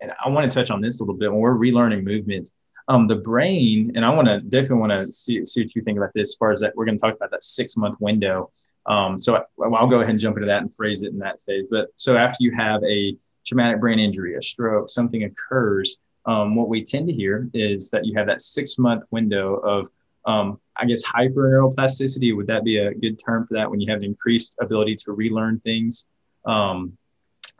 and 0.00 0.12
i 0.24 0.28
want 0.28 0.50
to 0.50 0.54
touch 0.54 0.70
on 0.70 0.80
this 0.80 1.00
a 1.00 1.02
little 1.02 1.16
bit 1.16 1.30
when 1.30 1.40
we're 1.40 1.54
relearning 1.54 2.02
movements 2.04 2.52
um, 2.88 3.06
the 3.06 3.16
brain 3.16 3.92
and 3.94 4.04
i 4.04 4.10
want 4.10 4.26
to 4.26 4.40
definitely 4.40 4.78
want 4.78 4.92
to 4.92 5.06
see, 5.06 5.44
see 5.46 5.62
what 5.62 5.74
you 5.74 5.82
think 5.82 5.98
about 5.98 6.10
this 6.14 6.30
as 6.30 6.36
far 6.36 6.52
as 6.52 6.60
that 6.60 6.72
we're 6.76 6.84
going 6.84 6.96
to 6.96 7.02
talk 7.02 7.14
about 7.14 7.30
that 7.30 7.44
six 7.44 7.76
month 7.76 8.00
window 8.00 8.50
um, 8.86 9.18
so 9.18 9.36
I, 9.36 9.42
i'll 9.62 9.86
go 9.86 10.00
ahead 10.00 10.10
and 10.10 10.20
jump 10.20 10.36
into 10.36 10.46
that 10.46 10.62
and 10.62 10.74
phrase 10.74 11.02
it 11.02 11.12
in 11.12 11.18
that 11.18 11.40
phase 11.40 11.66
but 11.70 11.88
so 11.96 12.16
after 12.16 12.38
you 12.40 12.52
have 12.52 12.82
a 12.84 13.16
traumatic 13.44 13.80
brain 13.80 13.98
injury, 13.98 14.36
a 14.36 14.42
stroke, 14.42 14.90
something 14.90 15.24
occurs, 15.24 15.98
um, 16.26 16.54
what 16.54 16.68
we 16.68 16.84
tend 16.84 17.08
to 17.08 17.12
hear 17.12 17.48
is 17.52 17.90
that 17.90 18.04
you 18.04 18.14
have 18.16 18.26
that 18.26 18.40
six 18.40 18.78
month 18.78 19.04
window 19.10 19.56
of, 19.56 19.88
um, 20.24 20.60
I 20.76 20.84
guess, 20.84 21.02
hyper 21.02 21.50
neuroplasticity. 21.50 22.36
Would 22.36 22.46
that 22.46 22.64
be 22.64 22.78
a 22.78 22.94
good 22.94 23.18
term 23.24 23.46
for 23.46 23.54
that 23.54 23.68
when 23.68 23.80
you 23.80 23.90
have 23.90 24.00
the 24.00 24.06
increased 24.06 24.56
ability 24.60 24.96
to 24.96 25.12
relearn 25.12 25.58
things 25.60 26.08
um, 26.46 26.96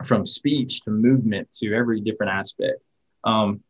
from 0.05 0.25
speech 0.25 0.81
to 0.83 0.91
movement 0.91 1.51
to 1.59 1.73
every 1.73 1.99
different 1.99 2.31
aspect? 2.31 2.81
Um, 3.25 3.61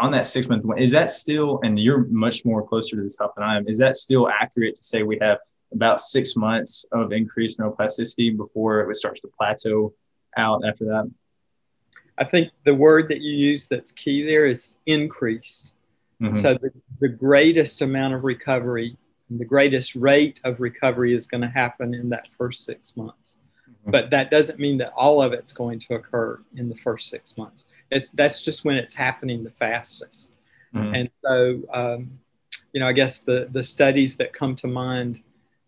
on 0.00 0.10
that 0.12 0.26
six 0.26 0.48
month, 0.48 0.64
is 0.78 0.92
that 0.92 1.10
still, 1.10 1.60
and 1.62 1.78
you're 1.78 2.06
much 2.06 2.44
more 2.44 2.66
closer 2.66 2.96
to 2.96 3.02
this 3.02 3.14
stuff 3.14 3.32
than 3.36 3.44
I 3.44 3.56
am, 3.56 3.68
is 3.68 3.78
that 3.78 3.96
still 3.96 4.28
accurate 4.28 4.74
to 4.76 4.84
say 4.84 5.02
we 5.02 5.18
have 5.20 5.38
about 5.72 6.00
six 6.00 6.36
months 6.36 6.84
of 6.92 7.12
increased 7.12 7.58
neuroplasticity 7.58 8.36
before 8.36 8.88
it 8.90 8.94
starts 8.96 9.20
to 9.20 9.28
plateau 9.36 9.94
out 10.36 10.62
after 10.66 10.84
that? 10.86 11.10
I 12.16 12.24
think 12.24 12.50
the 12.64 12.74
word 12.74 13.08
that 13.08 13.20
you 13.20 13.34
use 13.34 13.66
that's 13.66 13.90
key 13.90 14.24
there 14.24 14.46
is 14.46 14.78
increased. 14.86 15.74
Mm-hmm. 16.22 16.34
So 16.34 16.54
the, 16.54 16.70
the 17.00 17.08
greatest 17.08 17.82
amount 17.82 18.14
of 18.14 18.22
recovery, 18.22 18.96
the 19.30 19.44
greatest 19.44 19.96
rate 19.96 20.38
of 20.44 20.60
recovery 20.60 21.14
is 21.14 21.26
going 21.26 21.40
to 21.40 21.48
happen 21.48 21.92
in 21.92 22.08
that 22.10 22.28
first 22.38 22.64
six 22.64 22.96
months. 22.96 23.38
Mm-hmm. 23.68 23.90
But 23.90 24.10
that 24.10 24.30
doesn't 24.30 24.60
mean 24.60 24.78
that 24.78 24.92
all 24.96 25.22
of 25.22 25.32
it's 25.32 25.52
going 25.52 25.80
to 25.80 25.94
occur 25.94 26.40
in 26.56 26.68
the 26.68 26.76
first 26.76 27.08
six 27.08 27.36
months. 27.36 27.66
It's 27.94 28.10
that's 28.10 28.42
just 28.42 28.64
when 28.64 28.76
it's 28.76 28.94
happening 28.94 29.44
the 29.44 29.50
fastest. 29.50 30.32
Mm-hmm. 30.74 30.94
And 30.94 31.10
so, 31.24 31.62
um, 31.72 32.18
you 32.72 32.80
know, 32.80 32.86
I 32.86 32.92
guess 32.92 33.22
the 33.22 33.48
the 33.52 33.64
studies 33.64 34.16
that 34.16 34.32
come 34.32 34.54
to 34.56 34.66
mind 34.66 35.22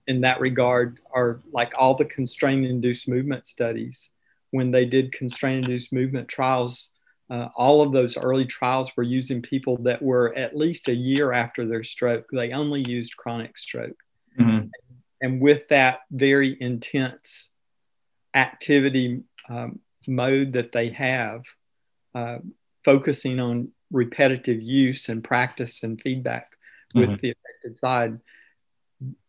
in 0.06 0.20
that 0.20 0.40
regard 0.40 1.00
are 1.12 1.40
like 1.52 1.72
all 1.78 1.94
the 1.94 2.04
constraint 2.04 2.66
induced 2.66 3.08
movement 3.08 3.46
studies 3.46 4.10
when 4.50 4.70
they 4.70 4.84
did 4.84 5.12
constraint 5.12 5.64
induced 5.64 5.92
movement 5.92 6.28
trials, 6.28 6.90
uh, 7.30 7.48
all 7.56 7.82
of 7.82 7.92
those 7.92 8.16
early 8.16 8.46
trials 8.46 8.96
were 8.96 9.02
using 9.02 9.42
people 9.42 9.76
that 9.78 10.00
were 10.00 10.34
at 10.36 10.56
least 10.56 10.88
a 10.88 10.94
year 10.94 11.32
after 11.32 11.66
their 11.66 11.82
stroke. 11.82 12.26
They 12.32 12.52
only 12.52 12.84
used 12.88 13.16
chronic 13.16 13.58
stroke. 13.58 13.96
Mm-hmm. 14.38 14.68
And 15.22 15.40
with 15.40 15.68
that 15.68 16.00
very 16.10 16.56
intense 16.60 17.50
activity 18.34 19.22
um, 19.48 19.80
mode 20.06 20.52
that 20.52 20.72
they 20.72 20.90
have, 20.90 21.42
uh, 22.16 22.38
focusing 22.82 23.38
on 23.40 23.68
repetitive 23.92 24.62
use 24.62 25.10
and 25.10 25.22
practice 25.22 25.82
and 25.82 26.00
feedback 26.00 26.52
with 26.94 27.10
mm-hmm. 27.10 27.20
the 27.20 27.32
affected 27.32 27.76
side, 27.76 28.18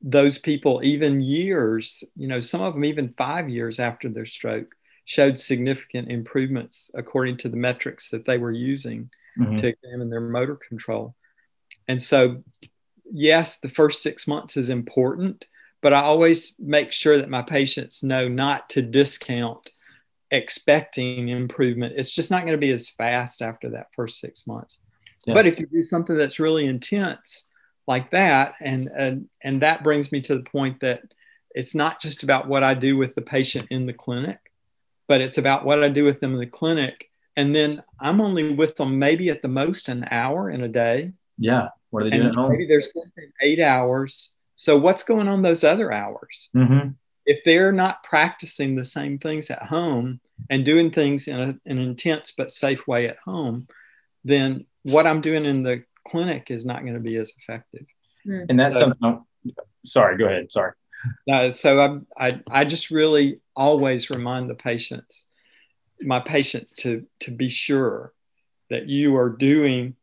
those 0.02 0.38
people, 0.38 0.80
even 0.84 1.20
years, 1.20 2.04
you 2.16 2.30
know, 2.30 2.40
some 2.40 2.62
of 2.62 2.74
them 2.74 2.86
even 2.86 3.14
five 3.18 3.50
years 3.50 3.78
after 3.80 4.08
their 4.08 4.26
stroke, 4.26 4.74
showed 5.04 5.38
significant 5.38 6.10
improvements 6.10 6.90
according 6.94 7.36
to 7.38 7.50
the 7.50 7.58
metrics 7.58 8.10
that 8.10 8.26
they 8.26 8.38
were 8.38 8.54
using 8.54 9.10
mm-hmm. 9.38 9.56
to 9.56 9.68
examine 9.68 10.10
their 10.10 10.22
motor 10.22 10.56
control. 10.56 11.14
And 11.90 12.02
so, 12.02 12.44
yes, 13.12 13.58
the 13.58 13.70
first 13.70 14.02
six 14.02 14.28
months 14.28 14.56
is 14.56 14.70
important, 14.70 15.46
but 15.82 15.94
I 15.94 16.02
always 16.02 16.56
make 16.58 16.94
sure 16.94 17.18
that 17.18 17.30
my 17.30 17.42
patients 17.42 18.02
know 18.02 18.30
not 18.30 18.70
to 18.72 18.82
discount 18.82 19.72
expecting 20.32 21.30
improvement. 21.30 21.94
It's 21.98 22.14
just 22.14 22.32
not 22.32 22.42
going 22.42 22.54
to 22.54 22.58
be 22.58 22.72
as 22.72 22.90
fast 22.90 23.42
after 23.42 23.70
that 23.72 23.88
first 23.96 24.20
six 24.20 24.48
months. 24.48 24.80
Yeah. 25.26 25.34
But 25.34 25.48
if 25.48 25.60
you 25.60 25.68
do 25.68 25.84
something 25.84 26.18
that's 26.18 26.40
really 26.40 26.66
intense 26.66 27.46
like 27.88 28.12
that, 28.12 28.56
and, 28.62 28.88
and 28.88 29.30
and 29.44 29.62
that 29.62 29.84
brings 29.84 30.12
me 30.12 30.22
to 30.22 30.36
the 30.36 30.44
point 30.44 30.80
that 30.82 31.02
it's 31.52 31.76
not 31.76 32.02
just 32.02 32.24
about 32.24 32.48
what 32.48 32.64
I 32.64 32.74
do 32.74 32.98
with 32.98 33.16
the 33.16 33.22
patient 33.22 33.68
in 33.72 33.86
the 33.86 33.94
clinic, 33.94 34.40
but 35.08 35.22
it's 35.22 35.38
about 35.38 35.66
what 35.66 35.84
I 35.84 35.90
do 35.90 36.04
with 36.04 36.20
them 36.20 36.34
in 36.34 36.40
the 36.40 36.46
clinic. 36.46 37.10
And 37.36 37.56
then 37.56 37.84
I'm 38.00 38.20
only 38.20 38.54
with 38.54 38.76
them 38.76 39.00
maybe 39.00 39.30
at 39.30 39.42
the 39.42 39.48
most 39.48 39.90
an 39.90 40.08
hour 40.12 40.50
in 40.50 40.62
a 40.62 40.68
day. 40.68 41.14
Yeah. 41.38 41.70
What 41.90 42.04
are 42.04 42.10
they 42.10 42.18
doing 42.18 42.30
at 42.30 42.36
home? 42.36 42.52
maybe 42.52 42.66
they're 42.66 42.82
sleeping 42.82 43.32
eight 43.42 43.60
hours. 43.60 44.34
So 44.56 44.76
what's 44.78 45.04
going 45.04 45.28
on 45.28 45.42
those 45.42 45.64
other 45.64 45.92
hours? 45.92 46.50
Mm-hmm. 46.56 46.90
If 47.28 47.44
they're 47.46 47.72
not 47.74 48.04
practicing 48.04 48.74
the 48.76 48.86
same 48.86 49.20
things 49.20 49.50
at 49.52 49.62
home 49.62 50.20
and 50.50 50.64
doing 50.66 50.90
things 50.92 51.28
in 51.28 51.40
a, 51.40 51.60
an 51.72 51.78
intense 51.78 52.34
but 52.36 52.52
safe 52.52 52.88
way 52.88 53.08
at 53.08 53.18
home, 53.24 53.68
then 54.24 54.66
what 54.84 55.06
I'm 55.06 55.22
doing 55.22 55.46
in 55.46 55.62
the 55.62 55.84
clinic 56.08 56.50
is 56.50 56.66
not 56.66 56.82
going 56.82 56.94
to 56.94 57.00
be 57.12 57.18
as 57.18 57.32
effective. 57.40 57.86
And 58.26 58.60
that's 58.60 58.76
So- 58.80 58.94
something. 59.02 59.24
Sorry, 59.86 60.18
go 60.18 60.26
ahead. 60.26 60.52
Sorry. 60.52 60.72
Uh, 61.32 61.52
so 61.52 62.02
I, 62.18 62.28
I, 62.28 62.42
I 62.50 62.66
just 62.66 62.92
really 62.92 63.40
always 63.56 64.10
remind 64.10 64.50
the 64.50 64.56
patients, 64.56 65.26
my 66.02 66.20
patients, 66.20 66.74
to 66.82 67.06
to 67.20 67.32
be 67.32 67.50
sure 67.50 68.14
that 68.70 68.88
you 68.88 69.16
are 69.16 69.30
doing 69.30 69.96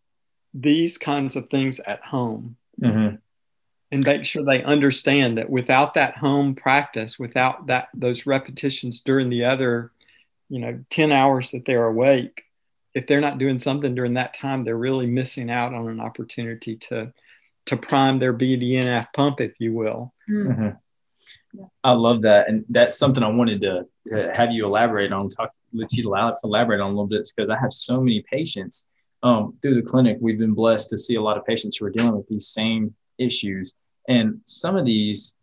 these 0.54 0.96
kinds 0.98 1.36
of 1.36 1.50
things 1.50 1.80
at 1.80 2.00
home, 2.02 2.56
Mm-hmm. 2.80 3.16
And 3.94 4.04
make 4.04 4.24
sure 4.24 4.44
they 4.44 4.60
understand 4.64 5.38
that 5.38 5.48
without 5.48 5.94
that 5.94 6.16
home 6.16 6.56
practice, 6.56 7.16
without 7.16 7.68
that 7.68 7.90
those 7.94 8.26
repetitions 8.26 9.00
during 9.00 9.30
the 9.30 9.44
other, 9.44 9.92
you 10.48 10.58
know, 10.58 10.84
ten 10.90 11.12
hours 11.12 11.52
that 11.52 11.64
they're 11.64 11.86
awake, 11.86 12.42
if 12.92 13.06
they're 13.06 13.20
not 13.20 13.38
doing 13.38 13.56
something 13.56 13.94
during 13.94 14.14
that 14.14 14.34
time, 14.34 14.64
they're 14.64 14.76
really 14.76 15.06
missing 15.06 15.48
out 15.48 15.72
on 15.72 15.88
an 15.88 16.00
opportunity 16.00 16.74
to 16.74 17.12
to 17.66 17.76
prime 17.76 18.18
their 18.18 18.34
BDNF 18.34 19.06
pump, 19.14 19.40
if 19.40 19.52
you 19.60 19.72
will. 19.72 20.12
Mm. 20.28 20.48
Mm-hmm. 20.48 21.62
I 21.84 21.92
love 21.92 22.22
that, 22.22 22.48
and 22.48 22.64
that's 22.68 22.98
something 22.98 23.22
I 23.22 23.28
wanted 23.28 23.60
to, 23.60 23.86
to 24.08 24.32
have 24.34 24.50
you 24.50 24.66
elaborate 24.66 25.12
on. 25.12 25.28
Talk, 25.28 25.52
let 25.72 25.92
you 25.92 26.08
elab- 26.08 26.34
elaborate 26.42 26.80
on 26.80 26.88
a 26.88 26.90
little 26.90 27.06
bit 27.06 27.30
because 27.34 27.48
I 27.48 27.56
have 27.60 27.72
so 27.72 28.00
many 28.00 28.24
patients 28.28 28.88
um, 29.22 29.54
through 29.62 29.76
the 29.76 29.88
clinic. 29.88 30.18
We've 30.20 30.38
been 30.38 30.52
blessed 30.52 30.90
to 30.90 30.98
see 30.98 31.14
a 31.14 31.22
lot 31.22 31.38
of 31.38 31.46
patients 31.46 31.76
who 31.76 31.86
are 31.86 31.90
dealing 31.90 32.16
with 32.16 32.26
these 32.26 32.48
same 32.48 32.92
issues, 33.18 33.72
and 34.08 34.40
some 34.44 34.76
of 34.76 34.84
these 34.84 35.34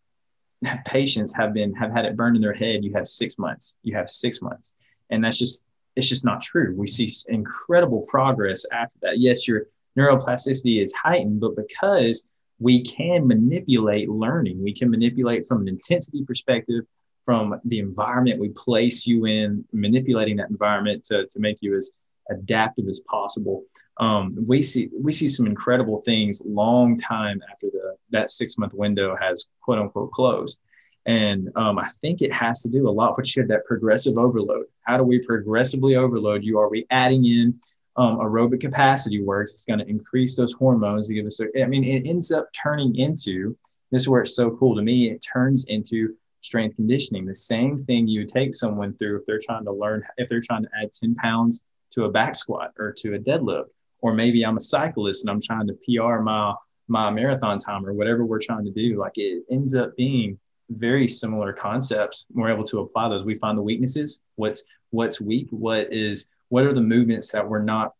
patients 0.85 1.33
have 1.35 1.53
been 1.53 1.73
have 1.73 1.91
had 1.91 2.05
it 2.05 2.15
burned 2.15 2.35
in 2.35 2.41
their 2.41 2.53
head. 2.53 2.83
You 2.83 2.93
have 2.93 3.07
six 3.07 3.37
months. 3.37 3.77
You 3.83 3.95
have 3.95 4.09
six 4.09 4.41
months, 4.41 4.75
and 5.09 5.23
that's 5.23 5.39
just 5.39 5.65
it's 5.95 6.07
just 6.07 6.25
not 6.25 6.41
true. 6.41 6.73
We 6.77 6.87
see 6.87 7.09
incredible 7.27 8.05
progress 8.07 8.65
after 8.71 8.97
that. 9.01 9.19
Yes, 9.19 9.47
your 9.47 9.67
neuroplasticity 9.97 10.81
is 10.81 10.93
heightened, 10.93 11.41
but 11.41 11.55
because 11.55 12.27
we 12.61 12.83
can 12.83 13.27
manipulate 13.27 14.07
learning. 14.07 14.63
We 14.63 14.73
can 14.73 14.89
manipulate 14.89 15.45
from 15.47 15.61
an 15.61 15.67
intensity 15.67 16.23
perspective, 16.23 16.85
from 17.25 17.59
the 17.65 17.79
environment 17.79 18.39
we 18.39 18.49
place 18.49 19.07
you 19.07 19.25
in, 19.25 19.65
manipulating 19.73 20.37
that 20.37 20.51
environment 20.51 21.03
to, 21.05 21.25
to 21.27 21.39
make 21.39 21.57
you 21.61 21.75
as 21.75 21.91
adaptive 22.29 22.87
as 22.87 23.01
possible. 23.09 23.63
Um, 24.01 24.33
we 24.47 24.61
see 24.61 24.89
we 24.99 25.11
see 25.11 25.29
some 25.29 25.45
incredible 25.45 26.01
things 26.01 26.41
long 26.43 26.97
time 26.97 27.41
after 27.49 27.67
the 27.67 27.95
that 28.09 28.31
six 28.31 28.57
month 28.57 28.73
window 28.73 29.15
has 29.15 29.45
quote 29.61 29.79
unquote 29.79 30.11
closed. 30.11 30.59
And 31.05 31.49
um, 31.55 31.79
I 31.79 31.87
think 32.01 32.21
it 32.21 32.31
has 32.31 32.61
to 32.61 32.69
do 32.69 32.87
a 32.87 32.91
lot 32.91 33.17
with 33.17 33.35
you 33.35 33.45
that 33.47 33.65
progressive 33.65 34.17
overload. 34.17 34.65
How 34.83 34.97
do 34.97 35.03
we 35.03 35.25
progressively 35.25 35.95
overload 35.95 36.43
you? 36.43 36.59
Are 36.59 36.69
we 36.69 36.85
adding 36.91 37.25
in 37.25 37.59
um, 37.97 38.17
aerobic 38.19 38.61
capacity 38.61 39.21
works. 39.21 39.51
It's 39.51 39.65
going 39.65 39.79
to 39.79 39.87
increase 39.87 40.35
those 40.35 40.53
hormones 40.53 41.07
to 41.07 41.13
give 41.13 41.25
us. 41.25 41.39
I 41.41 41.65
mean, 41.65 41.83
it 41.83 42.07
ends 42.07 42.31
up 42.31 42.47
turning 42.53 42.95
into 42.95 43.57
this 43.91 44.03
is 44.03 44.09
where 44.09 44.21
it's 44.21 44.35
so 44.35 44.51
cool 44.51 44.75
to 44.75 44.81
me. 44.81 45.09
It 45.09 45.19
turns 45.19 45.65
into 45.65 46.15
strength 46.39 46.77
conditioning. 46.77 47.25
The 47.25 47.35
same 47.35 47.77
thing 47.77 48.07
you 48.07 48.25
take 48.25 48.53
someone 48.53 48.95
through 48.97 49.19
if 49.19 49.25
they're 49.25 49.39
trying 49.39 49.65
to 49.65 49.71
learn, 49.71 50.03
if 50.17 50.29
they're 50.29 50.41
trying 50.41 50.63
to 50.63 50.69
add 50.81 50.93
10 50.93 51.15
pounds 51.15 51.63
to 51.91 52.05
a 52.05 52.09
back 52.09 52.35
squat 52.35 52.71
or 52.79 52.93
to 52.93 53.15
a 53.15 53.19
deadlift, 53.19 53.65
or 54.01 54.13
maybe 54.13 54.43
I'm 54.43 54.57
a 54.57 54.61
cyclist 54.61 55.23
and 55.23 55.31
I'm 55.31 55.41
trying 55.41 55.67
to 55.67 55.77
PR 55.85 56.21
my 56.21 56.53
my 56.87 57.09
marathon 57.09 57.57
time 57.57 57.85
or 57.85 57.93
whatever 57.93 58.25
we're 58.25 58.41
trying 58.41 58.65
to 58.65 58.71
do. 58.71 58.99
Like 58.99 59.17
it 59.17 59.43
ends 59.49 59.75
up 59.75 59.95
being 59.95 60.37
very 60.69 61.07
similar 61.07 61.53
concepts. 61.53 62.25
We're 62.33 62.51
able 62.51 62.63
to 62.65 62.79
apply 62.79 63.09
those. 63.09 63.23
We 63.23 63.35
find 63.35 63.57
the 63.57 63.61
weaknesses. 63.61 64.21
What's 64.35 64.63
what's 64.89 65.21
weak. 65.21 65.47
What 65.51 65.91
is 65.91 66.29
what 66.49 66.65
are 66.65 66.73
the 66.73 66.81
movements 66.81 67.31
that 67.31 67.47
we're 67.47 67.63
not 67.63 67.93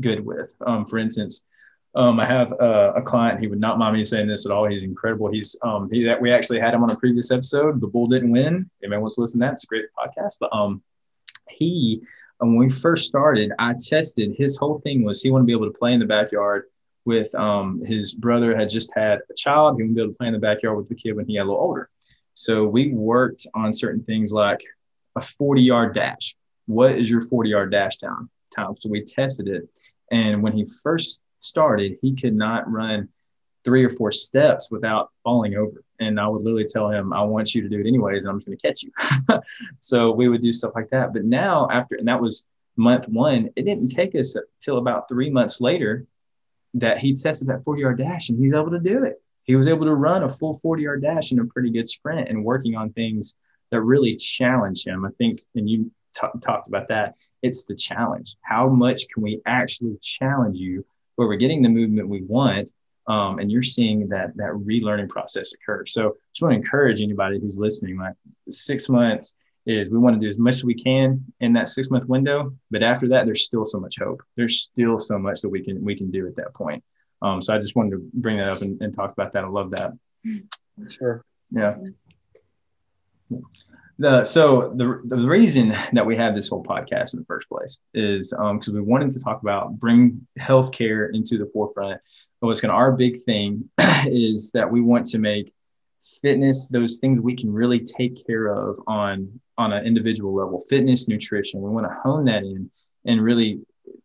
good 0.00 0.24
with? 0.24 0.54
Um, 0.64 0.86
for 0.86 0.98
instance, 0.98 1.42
um, 1.94 2.20
I 2.20 2.26
have 2.26 2.52
a, 2.52 2.92
a 2.96 3.02
client. 3.02 3.40
He 3.40 3.46
would 3.46 3.60
not 3.60 3.78
mind 3.78 3.96
me 3.96 4.04
saying 4.04 4.28
this 4.28 4.46
at 4.46 4.52
all. 4.52 4.68
He's 4.68 4.84
incredible. 4.84 5.30
He's 5.30 5.56
um, 5.62 5.88
he 5.90 6.04
that 6.04 6.20
we 6.20 6.30
actually 6.30 6.60
had 6.60 6.74
him 6.74 6.82
on 6.82 6.90
a 6.90 6.96
previous 6.96 7.30
episode. 7.30 7.80
The 7.80 7.86
bull 7.86 8.06
didn't 8.06 8.30
win. 8.30 8.70
Anyone 8.82 9.00
wants 9.00 9.14
to 9.16 9.22
listen 9.22 9.40
to 9.40 9.46
that, 9.46 9.54
it's 9.54 9.64
a 9.64 9.66
great 9.66 9.86
podcast. 9.98 10.34
But 10.38 10.50
um, 10.52 10.82
he 11.48 12.02
when 12.38 12.56
we 12.56 12.70
first 12.70 13.08
started, 13.08 13.52
I 13.58 13.74
tested. 13.74 14.34
His 14.36 14.56
whole 14.56 14.80
thing 14.80 15.04
was 15.04 15.22
he 15.22 15.30
wanted 15.30 15.44
to 15.44 15.46
be 15.46 15.52
able 15.52 15.72
to 15.72 15.78
play 15.78 15.92
in 15.92 16.00
the 16.00 16.06
backyard 16.06 16.64
with 17.04 17.34
um, 17.34 17.80
his 17.84 18.14
brother 18.14 18.56
had 18.56 18.68
just 18.68 18.92
had 18.94 19.20
a 19.30 19.34
child. 19.34 19.76
He 19.76 19.82
wanted 19.82 19.88
to 19.88 19.94
be 19.94 20.02
able 20.02 20.12
to 20.12 20.18
play 20.18 20.26
in 20.26 20.32
the 20.32 20.38
backyard 20.38 20.76
with 20.76 20.88
the 20.88 20.94
kid 20.94 21.14
when 21.14 21.26
he 21.26 21.36
got 21.36 21.42
a 21.42 21.48
little 21.48 21.60
older. 21.60 21.88
So 22.34 22.66
we 22.66 22.92
worked 22.92 23.46
on 23.54 23.72
certain 23.72 24.02
things 24.04 24.32
like 24.32 24.60
a 25.16 25.22
40 25.22 25.62
yard 25.62 25.94
dash. 25.94 26.36
What 26.66 26.92
is 26.92 27.10
your 27.10 27.22
40 27.22 27.48
yard 27.48 27.70
dash 27.70 27.96
down 27.96 28.28
time? 28.54 28.76
So 28.76 28.90
we 28.90 29.04
tested 29.04 29.48
it. 29.48 29.68
And 30.10 30.42
when 30.42 30.52
he 30.52 30.66
first 30.82 31.22
started, 31.38 31.96
he 32.02 32.14
could 32.14 32.34
not 32.34 32.70
run 32.70 33.08
three 33.64 33.84
or 33.84 33.90
four 33.90 34.12
steps 34.12 34.70
without 34.70 35.10
falling 35.24 35.54
over. 35.54 35.82
And 36.00 36.20
I 36.20 36.28
would 36.28 36.42
literally 36.42 36.66
tell 36.66 36.90
him, 36.90 37.12
I 37.12 37.22
want 37.22 37.54
you 37.54 37.62
to 37.62 37.68
do 37.68 37.80
it 37.80 37.86
anyways, 37.86 38.24
and 38.24 38.32
I'm 38.32 38.38
just 38.38 38.46
going 38.46 38.58
to 38.58 38.66
catch 38.66 38.82
you. 38.82 39.40
so 39.80 40.12
we 40.12 40.28
would 40.28 40.42
do 40.42 40.52
stuff 40.52 40.72
like 40.74 40.90
that. 40.90 41.12
But 41.12 41.24
now, 41.24 41.68
after, 41.70 41.96
and 41.96 42.08
that 42.08 42.20
was 42.20 42.46
month 42.76 43.08
one, 43.08 43.50
it 43.56 43.64
didn't 43.64 43.88
take 43.88 44.14
us 44.14 44.36
till 44.60 44.78
about 44.78 45.08
three 45.08 45.30
months 45.30 45.60
later 45.60 46.06
that 46.74 46.98
he 46.98 47.14
tested 47.14 47.48
that 47.48 47.64
40 47.64 47.82
yard 47.82 47.98
dash 47.98 48.28
and 48.28 48.38
he's 48.38 48.52
able 48.52 48.70
to 48.70 48.80
do 48.80 49.04
it. 49.04 49.22
He 49.44 49.56
was 49.56 49.68
able 49.68 49.86
to 49.86 49.94
run 49.94 50.24
a 50.24 50.30
full 50.30 50.54
40 50.54 50.82
yard 50.82 51.02
dash 51.02 51.32
in 51.32 51.38
a 51.38 51.44
pretty 51.44 51.70
good 51.70 51.86
sprint 51.86 52.28
and 52.28 52.44
working 52.44 52.74
on 52.76 52.92
things 52.92 53.34
that 53.70 53.80
really 53.80 54.16
challenge 54.16 54.84
him. 54.84 55.04
I 55.04 55.10
think, 55.18 55.40
and 55.54 55.68
you 55.68 55.90
t- 56.14 56.38
talked 56.40 56.68
about 56.68 56.88
that, 56.88 57.16
it's 57.42 57.64
the 57.64 57.74
challenge. 57.74 58.36
How 58.42 58.68
much 58.68 59.08
can 59.12 59.22
we 59.22 59.40
actually 59.46 59.96
challenge 60.02 60.58
you 60.58 60.84
where 61.16 61.28
we're 61.28 61.36
getting 61.36 61.62
the 61.62 61.68
movement 61.68 62.08
we 62.08 62.22
want? 62.22 62.70
Um, 63.08 63.38
and 63.38 63.50
you're 63.50 63.62
seeing 63.62 64.08
that 64.08 64.36
that 64.36 64.50
relearning 64.50 65.08
process 65.08 65.52
occur. 65.52 65.86
So 65.86 66.16
just 66.32 66.42
want 66.42 66.52
to 66.52 66.56
encourage 66.56 67.00
anybody 67.00 67.38
who's 67.38 67.58
listening, 67.58 67.98
like 67.98 68.14
six 68.50 68.88
months 68.88 69.34
is 69.66 69.90
we 69.90 69.98
want 69.98 70.14
to 70.14 70.20
do 70.20 70.28
as 70.28 70.38
much 70.38 70.56
as 70.56 70.64
we 70.64 70.74
can 70.74 71.24
in 71.40 71.52
that 71.52 71.68
six 71.68 71.90
month 71.90 72.08
window. 72.08 72.52
But 72.70 72.82
after 72.82 73.08
that, 73.08 73.26
there's 73.26 73.44
still 73.44 73.66
so 73.66 73.78
much 73.78 73.98
hope. 73.98 74.22
There's 74.36 74.60
still 74.60 74.98
so 75.00 75.18
much 75.18 75.40
that 75.40 75.48
we 75.48 75.62
can 75.62 75.84
we 75.84 75.96
can 75.96 76.10
do 76.10 76.26
at 76.26 76.36
that 76.36 76.54
point. 76.54 76.82
Um, 77.22 77.42
so 77.42 77.54
I 77.54 77.58
just 77.58 77.76
wanted 77.76 77.92
to 77.92 78.10
bring 78.14 78.38
that 78.38 78.48
up 78.48 78.62
and, 78.62 78.80
and 78.82 78.94
talk 78.94 79.12
about 79.12 79.32
that. 79.32 79.44
I 79.44 79.48
love 79.48 79.70
that. 79.70 79.92
Sure. 80.88 81.24
Yeah. 81.50 81.74
The, 83.98 84.24
so 84.24 84.74
the, 84.76 85.00
the 85.04 85.16
reason 85.16 85.74
that 85.92 86.04
we 86.04 86.16
have 86.16 86.34
this 86.34 86.48
whole 86.48 86.62
podcast 86.62 87.14
in 87.14 87.20
the 87.20 87.24
first 87.24 87.48
place 87.48 87.78
is 87.94 88.30
because 88.30 88.68
um, 88.68 88.74
we 88.74 88.82
wanted 88.82 89.10
to 89.12 89.20
talk 89.24 89.40
about 89.40 89.78
bring 89.78 90.26
healthcare 90.38 91.14
into 91.14 91.38
the 91.38 91.46
forefront. 91.46 92.00
But 92.40 92.54
to 92.56 92.68
our 92.70 92.92
big 92.92 93.22
thing 93.22 93.68
is 94.06 94.52
that 94.52 94.70
we 94.70 94.80
want 94.80 95.06
to 95.06 95.18
make 95.18 95.52
fitness 96.22 96.68
those 96.68 96.98
things 96.98 97.20
we 97.20 97.34
can 97.34 97.52
really 97.52 97.80
take 97.80 98.24
care 98.26 98.46
of 98.46 98.78
on 98.86 99.40
on 99.58 99.72
an 99.72 99.84
individual 99.84 100.34
level 100.34 100.60
fitness 100.68 101.08
nutrition. 101.08 101.62
We 101.62 101.70
want 101.70 101.86
to 101.86 101.94
hone 101.94 102.26
that 102.26 102.42
in 102.42 102.70
and 103.06 103.22
really 103.22 103.60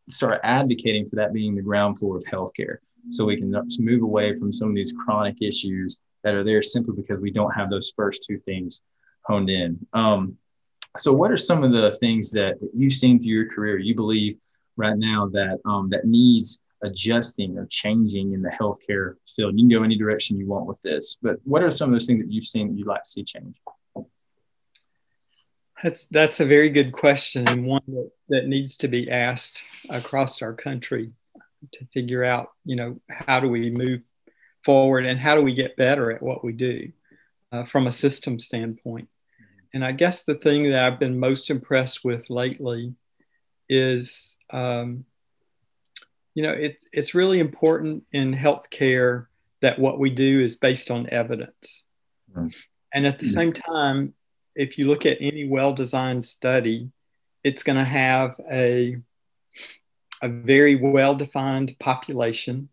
start 0.10 0.40
advocating 0.44 1.08
for 1.08 1.18
that 1.18 1.34
being 1.34 1.56
the 1.56 1.62
ground 1.62 2.00
floor 2.00 2.18
of 2.18 2.24
healthcare. 2.24 2.78
So 3.10 3.26
we 3.26 3.38
can 3.38 3.54
move 3.80 4.04
away 4.04 4.34
from 4.36 4.54
some 4.54 4.70
of 4.70 4.76
these 4.76 4.94
chronic 4.94 5.42
issues 5.42 5.98
that 6.24 6.36
are 6.36 6.44
there 6.44 6.62
simply 6.62 6.96
because 6.96 7.20
we 7.20 7.32
don't 7.32 7.52
have 7.52 7.70
those 7.70 7.92
first 7.96 8.24
two 8.28 8.38
things 8.40 8.82
honed 9.26 9.50
in. 9.50 9.80
Um, 9.94 10.38
so 10.98 11.12
what 11.12 11.32
are 11.32 11.38
some 11.38 11.64
of 11.64 11.72
the 11.72 11.92
things 12.00 12.32
that 12.32 12.56
you've 12.76 12.94
seen 12.94 13.20
through 13.20 13.32
your 13.32 13.50
career 13.50 13.78
you 13.80 13.96
believe 13.96 14.38
right 14.78 14.98
now 14.98 15.28
that 15.32 15.60
um, 15.66 15.90
that 15.90 16.06
needs 16.06 16.62
adjusting 16.84 17.58
or 17.58 17.66
changing 17.68 18.34
in 18.34 18.42
the 18.42 18.50
healthcare 18.50 19.16
field? 19.28 19.54
You 19.58 19.68
can 19.68 19.80
go 19.80 19.84
any 19.84 19.98
direction 19.98 20.38
you 20.38 20.48
want 20.48 20.66
with 20.66 20.82
this, 20.82 21.18
but 21.22 21.38
what 21.44 21.64
are 21.64 21.72
some 21.72 21.90
of 21.90 21.94
those 21.94 22.08
things 22.08 22.24
that 22.24 22.32
you've 22.32 22.46
seen 22.46 22.70
that 22.70 22.78
you'd 22.78 22.88
like 22.88 23.04
to 23.04 23.10
see 23.10 23.24
change? 23.24 23.60
That's 25.84 26.06
that's 26.12 26.40
a 26.40 26.46
very 26.46 26.70
good 26.70 26.92
question 26.92 27.48
and 27.48 27.66
one 27.66 27.82
that, 27.88 28.12
that 28.30 28.48
needs 28.48 28.76
to 28.78 28.88
be 28.88 29.10
asked 29.10 29.64
across 29.90 30.42
our 30.44 30.54
country 30.54 31.12
to 31.72 31.86
figure 31.94 32.24
out, 32.24 32.50
you 32.66 32.76
know, 32.76 33.00
how 33.10 33.40
do 33.40 33.50
we 33.50 33.72
move 33.72 34.02
forward 34.64 35.06
and 35.06 35.20
how 35.20 35.36
do 35.36 35.42
we 35.42 35.54
get 35.54 35.78
better 35.78 36.12
at 36.12 36.22
what 36.22 36.44
we 36.44 36.54
do 36.54 36.92
uh, 37.52 37.66
from 37.66 37.88
a 37.88 37.92
system 37.92 38.40
standpoint. 38.40 39.10
And 39.74 39.84
I 39.84 39.92
guess 39.92 40.24
the 40.24 40.36
thing 40.36 40.64
that 40.64 40.84
I've 40.84 41.00
been 41.00 41.20
most 41.20 41.50
impressed 41.50 42.04
with 42.04 42.30
lately 42.30 42.94
is 43.70 44.36
um, 44.52 45.06
you 46.34 46.44
know, 46.44 46.52
it, 46.52 46.78
it's 46.92 47.16
really 47.16 47.40
important 47.40 48.04
in 48.12 48.34
healthcare 48.34 49.28
that 49.62 49.80
what 49.80 50.00
we 50.00 50.10
do 50.10 50.42
is 50.42 50.56
based 50.56 50.90
on 50.90 51.10
evidence. 51.10 51.84
Mm-hmm. 52.32 52.48
And 52.94 53.06
at 53.06 53.20
the 53.20 53.26
mm-hmm. 53.26 53.34
same 53.34 53.54
time, 53.54 54.14
if 54.56 54.78
you 54.78 54.88
look 54.88 55.06
at 55.06 55.18
any 55.22 55.48
well 55.48 55.74
designed 55.74 56.26
study, 56.26 56.90
it's 57.44 57.64
going 57.64 57.78
to 57.78 57.86
have 57.86 58.36
a, 58.50 58.98
a 60.22 60.30
very 60.30 60.76
well 60.76 61.16
defined 61.16 61.76
population 61.80 62.70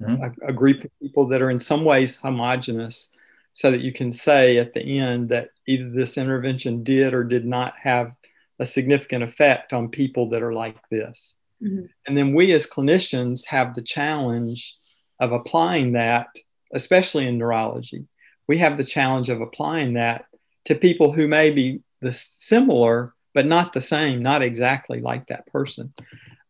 mm-hmm. 0.00 0.22
a, 0.22 0.48
a, 0.48 0.52
group 0.52 0.84
of 0.84 0.90
people 1.00 1.26
that 1.28 1.42
are 1.42 1.50
in 1.50 1.60
some 1.60 1.84
ways 1.84 2.16
homogenous 2.16 3.08
so 3.52 3.70
that 3.70 3.80
you 3.80 3.92
can 3.92 4.10
say 4.10 4.58
at 4.58 4.74
the 4.74 4.98
end 4.98 5.30
that 5.30 5.50
either 5.66 5.90
this 5.90 6.18
intervention 6.18 6.82
did 6.82 7.14
or 7.14 7.24
did 7.24 7.46
not 7.46 7.74
have 7.78 8.12
a 8.58 8.66
significant 8.66 9.24
effect 9.24 9.72
on 9.72 9.88
people 9.88 10.30
that 10.30 10.42
are 10.42 10.52
like 10.52 10.76
this. 10.90 11.34
Mm-hmm. 11.62 11.86
And 12.06 12.16
then 12.16 12.34
we 12.34 12.52
as 12.52 12.66
clinicians 12.66 13.46
have 13.46 13.74
the 13.74 13.82
challenge 13.82 14.76
of 15.20 15.32
applying 15.32 15.92
that, 15.92 16.28
especially 16.74 17.26
in 17.26 17.38
neurology. 17.38 18.06
We 18.48 18.58
have 18.58 18.76
the 18.76 18.84
challenge 18.84 19.28
of 19.28 19.40
applying 19.40 19.94
that 19.94 20.26
to 20.66 20.74
people 20.74 21.12
who 21.12 21.28
may 21.28 21.50
be 21.50 21.80
the 22.00 22.12
similar, 22.12 23.14
but 23.34 23.46
not 23.46 23.72
the 23.72 23.80
same, 23.80 24.22
not 24.22 24.42
exactly 24.42 25.00
like 25.00 25.26
that 25.28 25.46
person. 25.46 25.92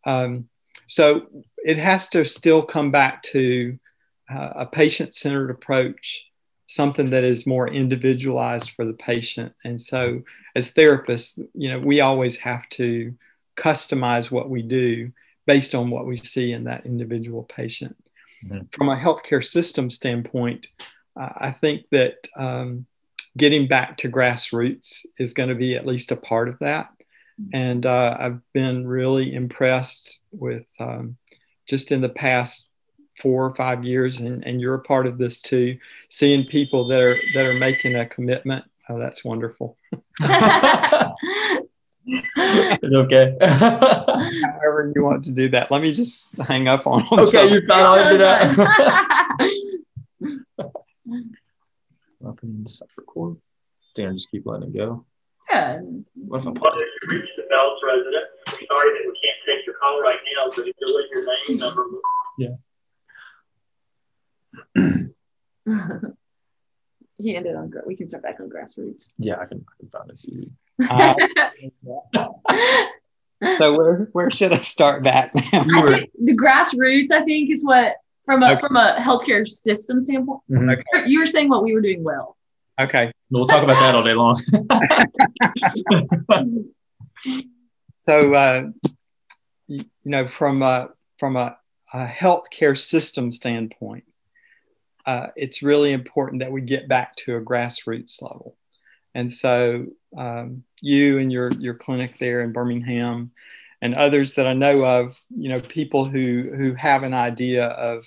Um, 0.04 0.48
so 0.86 1.26
it 1.64 1.78
has 1.78 2.08
to 2.10 2.24
still 2.24 2.62
come 2.62 2.90
back 2.90 3.22
to 3.24 3.78
uh, 4.30 4.50
a 4.56 4.66
patient 4.66 5.14
centered 5.14 5.50
approach, 5.50 6.26
something 6.66 7.10
that 7.10 7.24
is 7.24 7.46
more 7.46 7.68
individualized 7.68 8.70
for 8.70 8.84
the 8.84 8.92
patient. 8.94 9.52
And 9.64 9.80
so, 9.80 10.22
as 10.54 10.72
therapists, 10.72 11.38
you 11.54 11.70
know, 11.70 11.78
we 11.78 12.00
always 12.00 12.36
have 12.36 12.68
to 12.70 13.14
customize 13.56 14.30
what 14.30 14.50
we 14.50 14.62
do 14.62 15.12
based 15.46 15.74
on 15.74 15.90
what 15.90 16.06
we 16.06 16.16
see 16.16 16.52
in 16.52 16.64
that 16.64 16.86
individual 16.86 17.44
patient. 17.44 17.96
Mm-hmm. 18.44 18.66
From 18.72 18.88
a 18.88 18.96
healthcare 18.96 19.44
system 19.44 19.90
standpoint, 19.90 20.66
uh, 21.18 21.30
I 21.36 21.50
think 21.50 21.86
that 21.92 22.28
um, 22.36 22.86
getting 23.36 23.68
back 23.68 23.96
to 23.98 24.10
grassroots 24.10 25.06
is 25.18 25.32
going 25.32 25.48
to 25.48 25.54
be 25.54 25.76
at 25.76 25.86
least 25.86 26.12
a 26.12 26.16
part 26.16 26.48
of 26.48 26.58
that. 26.60 26.90
Mm-hmm. 27.40 27.56
And 27.56 27.86
uh, 27.86 28.16
I've 28.18 28.40
been 28.52 28.86
really 28.86 29.34
impressed 29.34 30.20
with 30.32 30.66
um, 30.78 31.16
just 31.66 31.92
in 31.92 32.00
the 32.00 32.08
past 32.08 32.68
four 33.20 33.46
or 33.46 33.54
five 33.54 33.84
years, 33.84 34.20
and, 34.20 34.44
and 34.44 34.60
you're 34.60 34.74
a 34.74 34.82
part 34.82 35.06
of 35.06 35.18
this 35.18 35.40
too, 35.40 35.78
seeing 36.10 36.46
people 36.46 36.88
that 36.88 37.00
are 37.00 37.16
that 37.34 37.46
are 37.46 37.58
making 37.58 37.94
a 37.96 38.06
commitment. 38.06 38.64
Oh, 38.88 38.98
that's 38.98 39.24
wonderful. 39.24 39.76
it's 42.36 42.96
okay. 42.96 43.36
However 43.42 44.92
you 44.94 45.04
want 45.04 45.24
to 45.24 45.32
do 45.32 45.48
that. 45.48 45.72
Let 45.72 45.82
me 45.82 45.92
just 45.92 46.28
hang 46.38 46.68
up 46.68 46.86
on. 46.86 47.04
Okay, 47.10 47.24
so. 47.24 47.42
you're 47.48 47.66
fine. 47.66 47.82
I'll 47.82 48.10
do 48.10 48.18
that. 48.18 49.52
Welcome 52.20 52.64
to 52.64 52.70
stop 52.70 52.88
record. 52.96 53.38
Dan, 53.96 54.16
just 54.16 54.30
keep 54.30 54.46
letting 54.46 54.68
it 54.68 54.76
go. 54.76 55.04
Yeah. 55.50 55.80
What 56.14 56.42
if 56.42 56.48
I 56.48 56.52
pause? 56.52 56.80
You 56.80 57.18
reach 57.18 57.28
the 57.36 57.42
Bells 57.50 57.80
resident. 57.84 58.24
Sorry 58.46 58.90
that 58.92 59.02
we 59.04 59.12
can't 59.22 59.40
take 59.44 59.66
your 59.66 59.74
call 59.80 60.00
right 60.00 60.18
now, 60.36 60.50
but 60.54 60.68
if 60.68 60.76
you 60.80 60.86
leave 60.86 61.10
your 61.10 61.24
name, 61.48 61.58
number. 61.58 61.84
Yeah. 62.38 62.54
he 67.18 67.36
ended 67.36 67.56
on. 67.56 67.72
We 67.84 67.96
can 67.96 68.08
start 68.08 68.22
back 68.22 68.38
on 68.40 68.48
grassroots. 68.48 69.12
Yeah, 69.18 69.38
I 69.40 69.46
can. 69.46 69.64
I 69.68 69.74
can 69.80 69.88
find 69.90 70.10
a 70.10 70.16
CD. 70.16 70.50
Uh, 70.90 71.14
so 73.58 73.74
where 73.74 74.08
where 74.12 74.30
should 74.30 74.52
I 74.52 74.60
start 74.60 75.02
back 75.02 75.34
now? 75.34 75.64
the 75.64 76.36
grassroots, 76.36 77.10
I 77.10 77.24
think, 77.24 77.50
is 77.50 77.64
what 77.64 77.96
from 78.24 78.42
a 78.42 78.52
okay. 78.52 78.60
from 78.60 78.76
a 78.76 78.96
healthcare 78.98 79.48
system 79.48 80.02
standpoint. 80.02 80.42
Mm-hmm. 80.50 80.70
Okay. 80.70 80.82
You 81.06 81.20
were 81.20 81.26
saying 81.26 81.48
what 81.48 81.62
we 81.62 81.72
were 81.72 81.80
doing 81.80 82.02
well. 82.04 82.36
Okay. 82.80 83.12
We'll 83.30 83.46
talk 83.46 83.62
about 83.62 83.78
that 83.80 83.94
all 83.94 84.04
day 84.04 84.14
long. 84.14 84.36
so 88.00 88.34
uh, 88.34 88.64
you 89.66 89.84
know, 90.04 90.28
from 90.28 90.62
a 90.62 90.90
from 91.18 91.36
a, 91.36 91.56
a 91.92 92.04
healthcare 92.04 92.76
system 92.76 93.32
standpoint, 93.32 94.04
uh, 95.06 95.28
it's 95.36 95.62
really 95.62 95.92
important 95.92 96.40
that 96.40 96.52
we 96.52 96.60
get 96.60 96.88
back 96.88 97.16
to 97.16 97.36
a 97.36 97.40
grassroots 97.40 98.20
level. 98.20 98.56
And 99.16 99.32
so 99.32 99.86
um, 100.14 100.62
you 100.82 101.18
and 101.18 101.32
your 101.32 101.50
your 101.52 101.72
clinic 101.72 102.18
there 102.18 102.42
in 102.42 102.52
Birmingham, 102.52 103.30
and 103.80 103.94
others 103.94 104.34
that 104.34 104.46
I 104.46 104.52
know 104.52 104.84
of, 104.84 105.18
you 105.34 105.48
know, 105.48 105.60
people 105.60 106.04
who 106.04 106.52
who 106.54 106.74
have 106.74 107.02
an 107.02 107.14
idea 107.14 107.66
of 107.68 108.06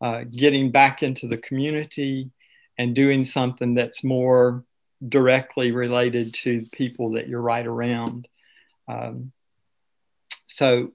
uh, 0.00 0.24
getting 0.24 0.70
back 0.70 1.02
into 1.02 1.28
the 1.28 1.36
community 1.36 2.30
and 2.78 2.94
doing 2.94 3.24
something 3.24 3.74
that's 3.74 4.02
more 4.02 4.64
directly 5.06 5.70
related 5.70 6.32
to 6.32 6.64
people 6.72 7.12
that 7.12 7.28
you're 7.28 7.42
right 7.42 7.66
around. 7.66 8.26
Um, 8.88 9.32
so 10.46 10.92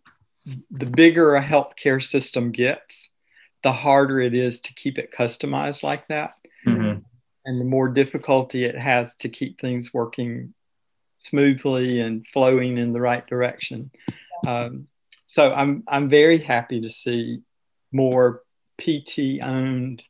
the 0.71 0.87
bigger 0.87 1.35
a 1.35 1.43
healthcare 1.43 2.01
system 2.01 2.51
gets, 2.51 3.11
the 3.61 3.71
harder 3.71 4.19
it 4.19 4.33
is 4.33 4.61
to 4.61 4.73
keep 4.73 4.97
it 4.97 5.13
customized 5.15 5.83
like 5.83 6.07
that. 6.07 6.33
Mm-hmm 6.65 7.01
and 7.45 7.59
the 7.59 7.65
more 7.65 7.89
difficulty 7.89 8.65
it 8.65 8.77
has 8.77 9.15
to 9.17 9.29
keep 9.29 9.59
things 9.59 9.93
working 9.93 10.53
smoothly 11.17 11.99
and 12.01 12.27
flowing 12.27 12.77
in 12.77 12.93
the 12.93 13.01
right 13.01 13.25
direction. 13.27 13.91
Um, 14.47 14.87
so 15.27 15.53
I'm 15.53 15.83
I'm 15.87 16.09
very 16.09 16.37
happy 16.37 16.81
to 16.81 16.89
see 16.89 17.39
more 17.91 18.41
PT 18.79 19.43
owned 19.43 20.03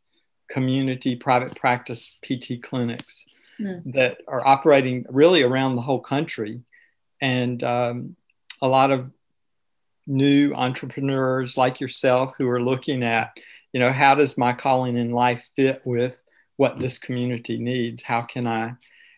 community 0.49 1.15
private 1.15 1.55
practice 1.55 2.17
PT 2.21 2.61
clinics 2.61 3.25
mm. 3.59 3.93
that 3.93 4.17
are 4.27 4.45
operating 4.45 5.05
really 5.09 5.43
around 5.43 5.75
the 5.75 5.81
whole 5.81 6.01
country, 6.01 6.61
and 7.21 7.63
um, 7.63 8.15
a 8.61 8.67
lot 8.67 8.91
of 8.91 9.11
new 10.05 10.53
entrepreneurs 10.53 11.57
like 11.57 11.79
yourself 11.79 12.33
who 12.37 12.49
are 12.49 12.61
looking 12.61 13.03
at 13.03 13.31
you 13.71 13.79
know 13.79 13.91
how 13.91 14.15
does 14.15 14.37
my 14.37 14.51
calling 14.51 14.97
in 14.97 15.11
life 15.11 15.47
fit 15.55 15.81
with 15.85 16.17
what 16.57 16.79
this 16.79 16.99
community 16.99 17.57
needs 17.57 18.03
how 18.03 18.21
can 18.21 18.47
i 18.47 18.73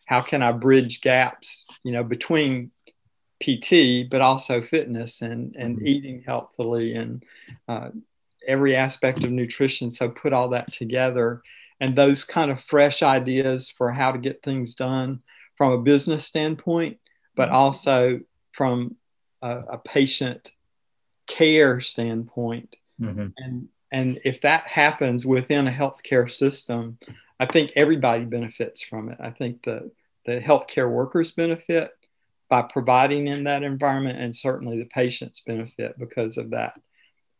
how 0.05 0.21
can 0.21 0.41
i 0.41 0.51
bridge 0.51 1.01
gaps 1.01 1.65
you 1.83 1.91
know 1.91 2.03
between 2.03 2.71
pt 3.39 4.09
but 4.09 4.21
also 4.21 4.61
fitness 4.61 5.21
and 5.21 5.55
and 5.55 5.77
mm-hmm. 5.77 5.87
eating 5.87 6.23
healthily 6.25 6.95
and 6.95 7.23
uh, 7.67 7.89
every 8.47 8.75
aspect 8.75 9.23
of 9.23 9.31
nutrition 9.31 9.89
so 9.89 10.09
put 10.09 10.33
all 10.33 10.49
that 10.49 10.71
together 10.71 11.41
and 11.81 11.95
those 11.95 12.23
kind 12.23 12.51
of 12.51 12.61
fresh 12.61 13.03
ideas 13.03 13.69
for 13.69 13.91
how 13.91 14.11
to 14.11 14.17
get 14.17 14.41
things 14.41 14.75
done 14.75 15.19
from 15.55 15.73
a 15.73 15.81
business 15.81 16.25
standpoint 16.25 16.97
but 17.35 17.47
mm-hmm. 17.47 17.55
also 17.55 18.19
from 18.53 18.95
a, 19.41 19.59
a 19.71 19.77
patient 19.79 20.51
care 21.27 21.81
standpoint 21.81 22.75
mm-hmm. 23.01 23.27
and 23.37 23.67
and 23.91 24.19
if 24.25 24.41
that 24.41 24.67
happens 24.67 25.25
within 25.25 25.67
a 25.67 25.71
healthcare 25.71 26.29
system 26.29 26.97
I 27.39 27.45
think 27.45 27.71
everybody 27.75 28.25
benefits 28.25 28.81
from 28.81 29.09
it. 29.09 29.17
I 29.19 29.31
think 29.31 29.63
the, 29.63 29.91
the 30.25 30.39
healthcare 30.39 30.89
workers 30.89 31.31
benefit 31.31 31.91
by 32.49 32.61
providing 32.61 33.27
in 33.27 33.45
that 33.45 33.63
environment, 33.63 34.19
and 34.19 34.33
certainly 34.33 34.79
the 34.79 34.85
patients 34.85 35.41
benefit 35.45 35.97
because 35.97 36.37
of 36.37 36.51
that 36.51 36.73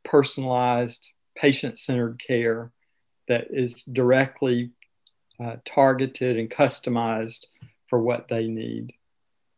personalized, 0.04 1.08
patient 1.36 1.80
centered 1.80 2.20
care 2.26 2.72
that 3.28 3.48
is 3.52 3.84
directly 3.84 4.72
uh, 5.44 5.58
targeted 5.66 6.38
and 6.38 6.50
customized 6.50 7.46
for 7.88 8.02
what 8.02 8.28
they 8.28 8.48
need. 8.48 8.94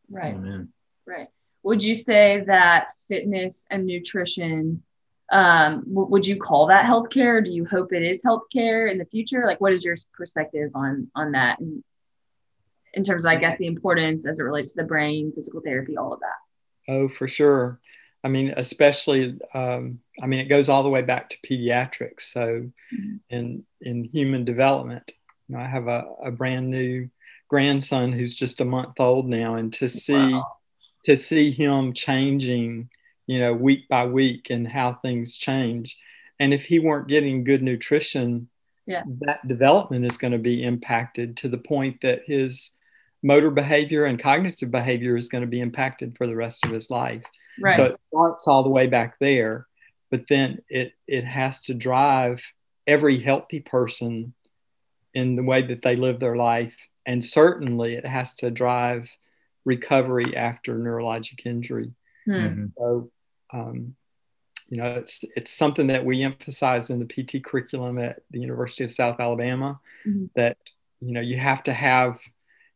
Right. 0.09 0.35
Amen. 0.35 0.69
Right. 1.05 1.27
Would 1.63 1.83
you 1.83 1.95
say 1.95 2.43
that 2.47 2.89
fitness 3.07 3.67
and 3.69 3.85
nutrition 3.85 4.83
um, 5.31 5.81
w- 5.81 6.09
would 6.09 6.25
you 6.25 6.37
call 6.37 6.67
that 6.67 6.85
healthcare? 6.85 7.43
Do 7.43 7.49
you 7.51 7.65
hope 7.65 7.93
it 7.93 8.03
is 8.03 8.23
healthcare 8.23 8.91
in 8.91 8.97
the 8.97 9.05
future? 9.05 9.45
Like, 9.45 9.59
what 9.59 9.73
is 9.73 9.83
your 9.83 9.95
perspective 10.13 10.71
on 10.75 11.09
on 11.15 11.33
that, 11.33 11.59
and 11.59 11.83
in 12.93 13.03
terms 13.03 13.25
of, 13.25 13.29
I 13.29 13.35
guess, 13.35 13.57
the 13.57 13.67
importance 13.67 14.25
as 14.25 14.39
it 14.39 14.43
relates 14.43 14.73
to 14.73 14.81
the 14.81 14.87
brain, 14.87 15.31
physical 15.31 15.61
therapy, 15.61 15.97
all 15.97 16.13
of 16.13 16.19
that? 16.21 16.91
Oh, 16.91 17.09
for 17.09 17.27
sure. 17.27 17.79
I 18.23 18.29
mean, 18.29 18.53
especially, 18.57 19.37
um, 19.53 19.99
I 20.21 20.25
mean, 20.25 20.39
it 20.39 20.49
goes 20.49 20.69
all 20.69 20.83
the 20.83 20.89
way 20.89 21.01
back 21.01 21.29
to 21.29 21.37
pediatrics. 21.47 22.21
So, 22.21 22.69
mm-hmm. 22.93 23.15
in 23.29 23.65
in 23.81 24.03
human 24.05 24.45
development, 24.45 25.11
you 25.47 25.55
know, 25.55 25.61
I 25.61 25.67
have 25.67 25.87
a, 25.87 26.05
a 26.23 26.31
brand 26.31 26.69
new 26.69 27.09
grandson 27.49 28.11
who's 28.11 28.33
just 28.33 28.61
a 28.61 28.65
month 28.65 28.99
old 28.99 29.27
now, 29.27 29.55
and 29.55 29.71
to 29.73 29.87
see 29.87 30.33
wow. 30.33 30.57
to 31.05 31.15
see 31.15 31.51
him 31.51 31.93
changing 31.93 32.89
you 33.27 33.39
know, 33.39 33.53
week 33.53 33.87
by 33.89 34.05
week 34.05 34.49
and 34.49 34.69
how 34.69 34.93
things 34.93 35.37
change. 35.37 35.97
And 36.39 36.53
if 36.53 36.65
he 36.65 36.79
weren't 36.79 37.07
getting 37.07 37.43
good 37.43 37.61
nutrition, 37.61 38.49
yeah. 38.85 39.03
that 39.21 39.47
development 39.47 40.05
is 40.05 40.17
going 40.17 40.31
to 40.31 40.39
be 40.39 40.63
impacted 40.63 41.37
to 41.37 41.49
the 41.49 41.57
point 41.57 42.01
that 42.01 42.21
his 42.25 42.71
motor 43.21 43.51
behavior 43.51 44.05
and 44.05 44.21
cognitive 44.21 44.71
behavior 44.71 45.17
is 45.17 45.29
going 45.29 45.41
to 45.41 45.47
be 45.47 45.59
impacted 45.59 46.17
for 46.17 46.25
the 46.25 46.35
rest 46.35 46.65
of 46.65 46.71
his 46.71 46.89
life. 46.89 47.23
Right. 47.59 47.75
So 47.75 47.83
it 47.85 47.99
starts 48.09 48.47
all 48.47 48.63
the 48.63 48.69
way 48.69 48.87
back 48.87 49.17
there, 49.19 49.67
but 50.09 50.27
then 50.27 50.59
it 50.69 50.93
it 51.07 51.25
has 51.25 51.61
to 51.63 51.73
drive 51.73 52.41
every 52.85 53.19
healthy 53.19 53.59
person 53.59 54.33
in 55.13 55.35
the 55.35 55.43
way 55.43 55.63
that 55.63 55.81
they 55.81 55.95
live 55.95 56.19
their 56.19 56.35
life, 56.35 56.75
and 57.05 57.23
certainly 57.23 57.95
it 57.95 58.05
has 58.05 58.35
to 58.37 58.51
drive 58.51 59.09
recovery 59.65 60.37
after 60.37 60.75
neurologic 60.75 61.45
injury. 61.45 61.91
Hmm. 62.25 62.67
So 62.77 63.09
um, 63.51 63.95
you 64.69 64.77
know, 64.77 64.85
it's 64.87 65.23
it's 65.35 65.51
something 65.51 65.87
that 65.87 66.03
we 66.03 66.23
emphasize 66.23 66.89
in 66.89 66.99
the 66.99 67.05
PT 67.05 67.43
curriculum 67.43 67.99
at 67.99 68.19
the 68.31 68.39
University 68.39 68.83
of 68.83 68.93
South 68.93 69.19
Alabama. 69.19 69.79
Mhm. 70.05 70.29
That 70.35 70.57
you 70.99 71.13
know 71.13 71.21
you 71.21 71.37
have 71.37 71.63
to 71.63 71.73
have 71.73 72.19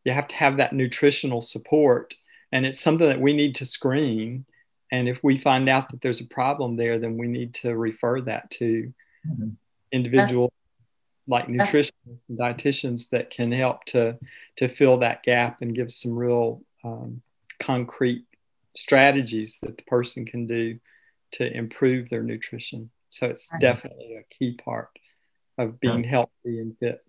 you 0.05 0.11
have 0.13 0.27
to 0.27 0.35
have 0.35 0.57
that 0.57 0.73
nutritional 0.73 1.41
support, 1.41 2.15
and 2.51 2.65
it's 2.65 2.79
something 2.79 3.07
that 3.07 3.19
we 3.19 3.33
need 3.33 3.55
to 3.55 3.65
screen. 3.65 4.45
And 4.91 5.07
if 5.07 5.23
we 5.23 5.37
find 5.37 5.69
out 5.69 5.89
that 5.89 6.01
there's 6.01 6.21
a 6.21 6.27
problem 6.27 6.75
there, 6.75 6.97
then 6.99 7.17
we 7.17 7.27
need 7.27 7.53
to 7.55 7.75
refer 7.75 8.21
that 8.21 8.49
to 8.51 8.93
Mhm. 9.25 9.55
individual 9.91 10.51
like 11.27 11.47
nutritionists 11.47 11.91
and 12.29 12.37
dietitians 12.37 13.09
that 13.09 13.29
can 13.29 13.51
help 13.51 13.83
to 13.85 14.17
to 14.55 14.67
fill 14.67 14.97
that 14.97 15.23
gap 15.23 15.61
and 15.61 15.75
give 15.75 15.91
some 15.91 16.17
real 16.17 16.63
um, 16.83 17.21
concrete 17.59 18.25
strategies 18.75 19.57
that 19.61 19.77
the 19.77 19.83
person 19.83 20.25
can 20.25 20.47
do 20.47 20.79
to 21.33 21.51
improve 21.57 22.09
their 22.09 22.23
nutrition. 22.23 22.89
So 23.09 23.27
it's 23.27 23.49
Right. 23.51 23.61
definitely 23.61 24.15
a 24.15 24.23
key 24.33 24.55
part 24.55 24.89
of 25.57 25.79
being 25.79 26.03
healthy 26.03 26.59
and 26.59 26.77
fit. 26.77 27.03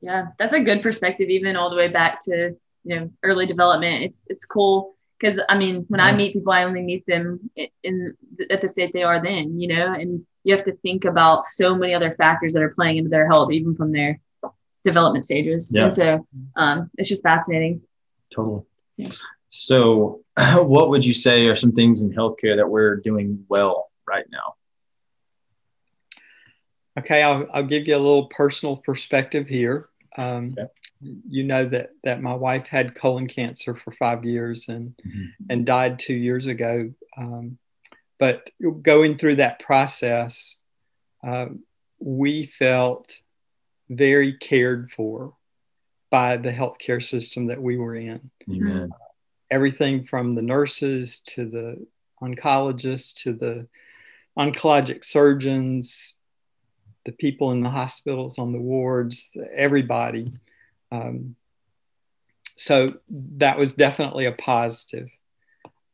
Yeah, 0.00 0.28
that's 0.38 0.54
a 0.54 0.60
good 0.60 0.82
perspective, 0.82 1.28
even 1.30 1.56
all 1.56 1.70
the 1.70 1.76
way 1.76 1.88
back 1.88 2.20
to 2.22 2.56
you 2.84 2.96
know 3.00 3.10
early 3.22 3.46
development. 3.46 4.02
It's 4.04 4.26
it's 4.28 4.44
cool 4.44 4.96
because 5.18 5.40
I 5.48 5.56
mean, 5.56 5.84
when 5.88 6.00
I 6.00 6.12
meet 6.12 6.32
people, 6.32 6.52
I 6.52 6.64
only 6.64 6.82
meet 6.82 7.06
them 7.06 7.50
i- 7.56 7.70
in 7.84 8.16
at 8.50 8.60
the 8.60 8.68
state 8.68 8.92
they 8.92 9.04
are 9.04 9.22
then, 9.22 9.60
you 9.60 9.68
know, 9.68 9.92
and 9.92 10.26
you 10.44 10.54
have 10.56 10.64
to 10.64 10.72
think 10.78 11.04
about 11.04 11.44
so 11.44 11.76
many 11.76 11.94
other 11.94 12.14
factors 12.16 12.52
that 12.54 12.62
are 12.62 12.74
playing 12.74 12.96
into 12.98 13.10
their 13.10 13.28
health, 13.28 13.52
even 13.52 13.76
from 13.76 13.92
their 13.92 14.20
development 14.82 15.24
stages. 15.24 15.70
Yeah. 15.72 15.84
And 15.84 15.94
so 15.94 16.26
um, 16.56 16.90
it's 16.98 17.08
just 17.08 17.22
fascinating. 17.22 17.82
Totally. 18.30 18.62
Yeah. 18.96 19.10
So, 19.54 20.22
what 20.56 20.88
would 20.88 21.04
you 21.04 21.12
say 21.12 21.46
are 21.46 21.56
some 21.56 21.72
things 21.72 22.02
in 22.02 22.10
healthcare 22.10 22.56
that 22.56 22.68
we're 22.68 22.96
doing 22.96 23.44
well 23.48 23.90
right 24.08 24.24
now? 24.32 24.54
Okay, 26.98 27.22
I'll, 27.22 27.46
I'll 27.52 27.66
give 27.66 27.86
you 27.86 27.96
a 27.96 27.98
little 27.98 28.26
personal 28.28 28.78
perspective 28.78 29.48
here. 29.48 29.88
Um, 30.16 30.56
Okay. 30.58 30.68
You 31.28 31.42
know 31.42 31.64
that 31.64 31.90
that 32.04 32.22
my 32.22 32.32
wife 32.32 32.68
had 32.68 32.94
colon 32.94 33.26
cancer 33.26 33.74
for 33.74 33.90
five 33.90 34.24
years 34.24 34.68
and 34.68 34.94
and 35.50 35.66
died 35.66 35.98
two 35.98 36.14
years 36.14 36.46
ago. 36.46 36.92
Um, 37.16 37.58
but 38.20 38.48
going 38.82 39.18
through 39.18 39.36
that 39.36 39.58
process, 39.58 40.62
um, 41.24 41.64
we 41.98 42.46
felt 42.46 43.16
very 43.90 44.34
cared 44.34 44.92
for 44.92 45.34
by 46.08 46.36
the 46.36 46.52
healthcare 46.52 47.02
system 47.02 47.48
that 47.48 47.60
we 47.60 47.78
were 47.78 47.96
in. 47.96 48.30
Amen. 48.48 48.92
Everything 49.52 50.04
from 50.04 50.34
the 50.34 50.42
nurses 50.42 51.20
to 51.20 51.48
the 51.48 51.86
oncologists 52.22 53.22
to 53.22 53.34
the 53.34 53.66
oncologic 54.38 55.04
surgeons, 55.04 56.16
the 57.04 57.12
people 57.12 57.50
in 57.52 57.62
the 57.62 57.70
hospitals, 57.70 58.38
on 58.38 58.52
the 58.52 58.60
wards, 58.60 59.30
everybody. 59.54 60.32
Um, 60.90 61.36
so 62.56 62.94
that 63.10 63.58
was 63.58 63.72
definitely 63.74 64.26
a 64.26 64.32
positive. 64.32 65.08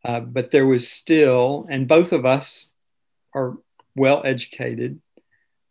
Uh, 0.04 0.20
but 0.20 0.50
there 0.50 0.66
was 0.66 0.88
still, 0.88 1.66
and 1.68 1.88
both 1.88 2.12
of 2.12 2.24
us 2.24 2.68
are 3.34 3.58
well 3.96 4.22
educated. 4.24 5.00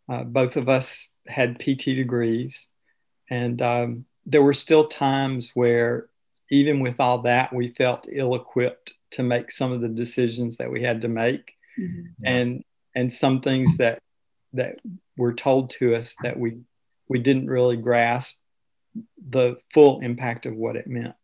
Uh, 0.08 0.24
both 0.24 0.56
of 0.56 0.68
us 0.68 1.08
had 1.26 1.58
PT 1.58 1.84
degrees, 1.96 2.68
and 3.30 3.60
um, 3.62 4.04
there 4.26 4.42
were 4.42 4.54
still 4.54 4.86
times 4.86 5.52
where, 5.54 6.08
even 6.50 6.80
with 6.80 6.98
all 7.00 7.18
that, 7.22 7.52
we 7.52 7.68
felt 7.68 8.08
ill 8.10 8.34
equipped 8.34 8.94
to 9.12 9.22
make 9.22 9.50
some 9.50 9.72
of 9.72 9.80
the 9.80 9.88
decisions 9.88 10.56
that 10.56 10.70
we 10.70 10.82
had 10.82 11.00
to 11.02 11.08
make, 11.08 11.54
Mhm. 11.78 12.14
And 12.24 12.64
and 12.94 13.12
some 13.12 13.40
things 13.40 13.76
that 13.76 14.02
that 14.54 14.80
were 15.16 15.34
told 15.34 15.70
to 15.70 15.94
us 15.94 16.16
that 16.22 16.38
we 16.38 16.58
we 17.08 17.18
didn't 17.20 17.48
really 17.48 17.76
grasp 17.76 18.40
the 19.18 19.56
full 19.72 20.00
impact 20.00 20.46
of 20.46 20.56
what 20.56 20.76
it 20.76 20.86
meant. 20.86 21.14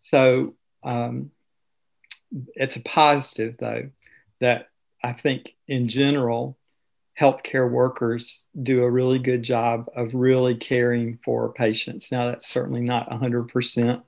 So 0.00 0.56
um, 0.82 1.30
it's 2.54 2.76
a 2.76 2.82
positive, 2.82 3.56
though, 3.58 3.90
that 4.40 4.68
I 5.02 5.12
think 5.12 5.54
in 5.68 5.86
general, 5.86 6.56
healthcare 7.18 7.70
workers 7.70 8.44
do 8.62 8.82
a 8.82 8.90
really 8.90 9.18
good 9.18 9.42
job 9.42 9.88
of 9.94 10.14
really 10.14 10.54
caring 10.54 11.18
for 11.24 11.52
patients. 11.52 12.10
Now, 12.10 12.26
that's 12.26 12.46
certainly 12.46 12.80
not 12.80 13.08
100%, 13.08 14.02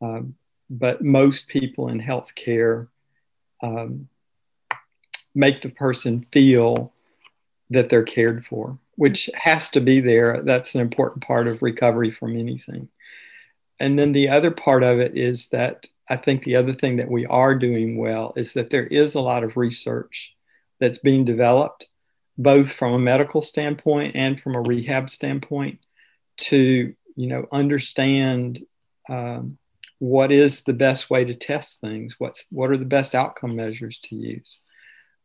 um, 0.00 0.34
but 0.68 1.02
most 1.02 1.48
people 1.48 1.88
in 1.88 2.00
healthcare 2.00 2.88
um, 3.62 4.08
make 5.34 5.60
the 5.60 5.68
person 5.68 6.26
feel 6.32 6.92
that 7.70 7.88
they're 7.88 8.02
cared 8.02 8.44
for, 8.44 8.78
which 8.96 9.30
has 9.34 9.70
to 9.70 9.80
be 9.80 10.00
there. 10.00 10.42
That's 10.42 10.74
an 10.74 10.80
important 10.80 11.24
part 11.24 11.46
of 11.46 11.62
recovery 11.62 12.10
from 12.10 12.36
anything. 12.36 12.88
And 13.78 13.98
then 13.98 14.12
the 14.12 14.28
other 14.28 14.50
part 14.50 14.82
of 14.82 14.98
it 14.98 15.16
is 15.16 15.48
that 15.48 15.86
I 16.08 16.16
think 16.16 16.42
the 16.42 16.56
other 16.56 16.74
thing 16.74 16.96
that 16.96 17.10
we 17.10 17.24
are 17.26 17.54
doing 17.54 17.96
well 17.96 18.32
is 18.36 18.52
that 18.54 18.70
there 18.70 18.86
is 18.86 19.14
a 19.14 19.20
lot 19.20 19.44
of 19.44 19.56
research 19.56 20.34
that's 20.80 20.98
being 20.98 21.24
developed, 21.24 21.86
both 22.38 22.72
from 22.72 22.92
a 22.92 22.98
medical 22.98 23.42
standpoint 23.42 24.16
and 24.16 24.40
from 24.40 24.54
a 24.54 24.60
rehab 24.60 25.10
standpoint, 25.10 25.78
to 26.38 26.94
you 27.16 27.26
know 27.26 27.46
understand 27.52 28.60
um, 29.08 29.58
what 29.98 30.32
is 30.32 30.62
the 30.62 30.72
best 30.72 31.10
way 31.10 31.24
to 31.24 31.34
test 31.34 31.80
things. 31.80 32.16
What's 32.18 32.46
what 32.50 32.70
are 32.70 32.76
the 32.76 32.84
best 32.84 33.14
outcome 33.14 33.56
measures 33.56 33.98
to 34.00 34.16
use? 34.16 34.60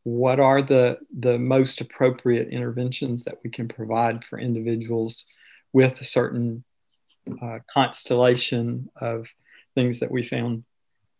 What 0.04 0.40
are 0.40 0.62
the 0.62 0.98
the 1.18 1.40
most 1.40 1.82
appropriate 1.82 2.50
interventions 2.50 3.24
that 3.26 3.40
we 3.44 3.50
can 3.50 3.68
provide 3.68 4.24
for 4.26 4.40
individuals 4.40 5.26
with 5.74 6.00
a 6.00 6.06
certain 6.06 6.64
uh, 7.42 7.60
constellation 7.68 8.90
of 9.02 9.28
things 9.74 10.00
that 10.00 10.12
we 10.12 10.24
found 10.24 10.64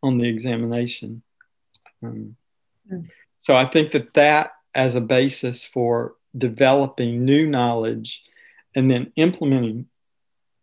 on 0.04 0.18
the 0.18 0.30
examination. 0.30 1.24
Um, 2.04 2.36
Mm. 2.92 3.10
So 3.40 3.56
I 3.56 3.66
think 3.66 3.92
that 3.92 4.14
that 4.14 4.52
as 4.76 4.96
a 4.96 5.02
basis 5.02 5.66
for 5.66 6.16
developing 6.38 7.24
new 7.24 7.48
knowledge 7.48 8.24
and 8.76 8.92
then 8.92 9.12
implementing 9.16 9.88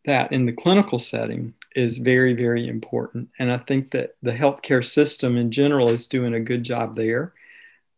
that 0.05 0.33
in 0.33 0.46
the 0.46 0.53
clinical 0.53 0.98
setting 0.98 1.55
is 1.75 1.98
very, 1.98 2.35
very 2.35 2.68
important. 2.68 3.31
And 3.38 3.51
I 3.51 3.57
think 3.57 3.92
that 3.92 4.16
the 4.22 4.33
healthcare 4.33 4.85
system 4.85 5.38
in 5.38 5.51
general 5.51 5.88
is 5.88 6.07
doing 6.07 6.35
a 6.35 6.40
good 6.40 6.62
job 6.62 6.94
there. 6.94 7.33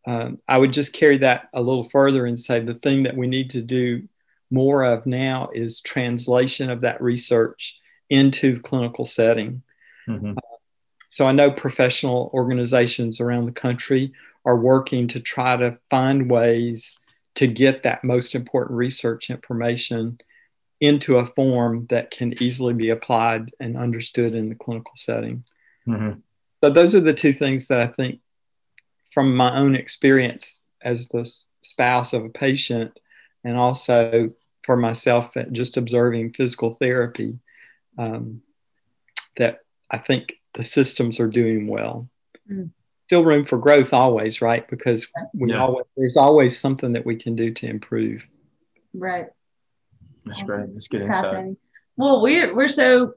Um, 0.06 0.38
I 0.46 0.58
would 0.58 0.72
just 0.72 0.92
carry 0.92 1.18
that 1.18 1.48
a 1.52 1.60
little 1.60 1.88
further 1.88 2.26
and 2.26 2.38
say 2.38 2.60
the 2.60 2.74
thing 2.74 3.02
that 3.04 3.16
we 3.16 3.26
need 3.26 3.50
to 3.50 3.62
do 3.62 4.06
more 4.50 4.84
of 4.84 5.06
now 5.06 5.48
is 5.52 5.80
translation 5.80 6.70
of 6.70 6.82
that 6.82 7.02
research 7.02 7.80
into 8.10 8.54
the 8.54 8.60
clinical 8.60 9.06
setting. 9.06 9.62
Mhm. 10.06 10.36
So 11.08 11.26
I 11.26 11.32
know 11.32 11.50
professional 11.50 12.30
organizations 12.34 13.20
around 13.20 13.46
the 13.46 13.52
country 13.52 14.12
are 14.44 14.56
working 14.56 15.08
to 15.08 15.20
try 15.20 15.56
to 15.56 15.78
find 15.90 16.30
ways 16.30 16.96
to 17.36 17.46
get 17.46 17.82
that 17.82 18.04
most 18.04 18.34
important 18.34 18.76
research 18.76 19.30
information 19.30 20.18
into 20.80 21.16
a 21.16 21.26
form 21.26 21.86
that 21.88 22.10
can 22.10 22.34
easily 22.42 22.74
be 22.74 22.90
applied 22.90 23.50
and 23.60 23.76
understood 23.76 24.34
in 24.34 24.48
the 24.48 24.54
clinical 24.54 24.92
setting. 24.96 25.44
Mhm. 25.86 26.22
So 26.62 26.70
those 26.70 26.94
are 26.94 27.00
the 27.00 27.14
two 27.14 27.32
things 27.32 27.68
that 27.68 27.80
I 27.80 27.86
think 27.86 28.20
from 29.12 29.36
my 29.36 29.56
own 29.56 29.74
experience 29.74 30.62
as 30.82 31.08
the 31.08 31.24
spouse 31.62 32.12
of 32.12 32.24
a 32.24 32.28
patient 32.28 32.98
and 33.44 33.56
also 33.56 34.32
for 34.64 34.76
myself 34.76 35.34
just 35.52 35.76
observing 35.76 36.32
physical 36.32 36.74
therapy 36.74 37.38
um, 37.98 38.42
that 39.36 39.60
I 39.90 39.98
think 39.98 40.34
the 40.54 40.62
systems 40.62 41.20
are 41.20 41.28
doing 41.28 41.66
well. 41.66 42.08
Mm. 42.50 42.70
Still 43.06 43.24
room 43.24 43.44
for 43.44 43.58
growth 43.58 43.92
always, 43.92 44.40
right? 44.40 44.66
Because 44.68 45.06
we 45.34 45.50
Yeah. 45.50 45.60
always 45.62 45.84
there's 45.96 46.16
always 46.16 46.58
something 46.58 46.92
that 46.92 47.04
we 47.04 47.16
can 47.16 47.36
do 47.36 47.50
to 47.52 47.66
improve. 47.68 48.26
Right. 48.94 49.26
That's 50.24 50.42
great. 50.42 50.72
That's 50.72 50.88
good 50.88 51.02
insight. 51.02 51.22
Fascinating. 51.22 51.56
Well, 51.96 52.22
we're 52.22 52.54
we're 52.54 52.68
so 52.68 53.14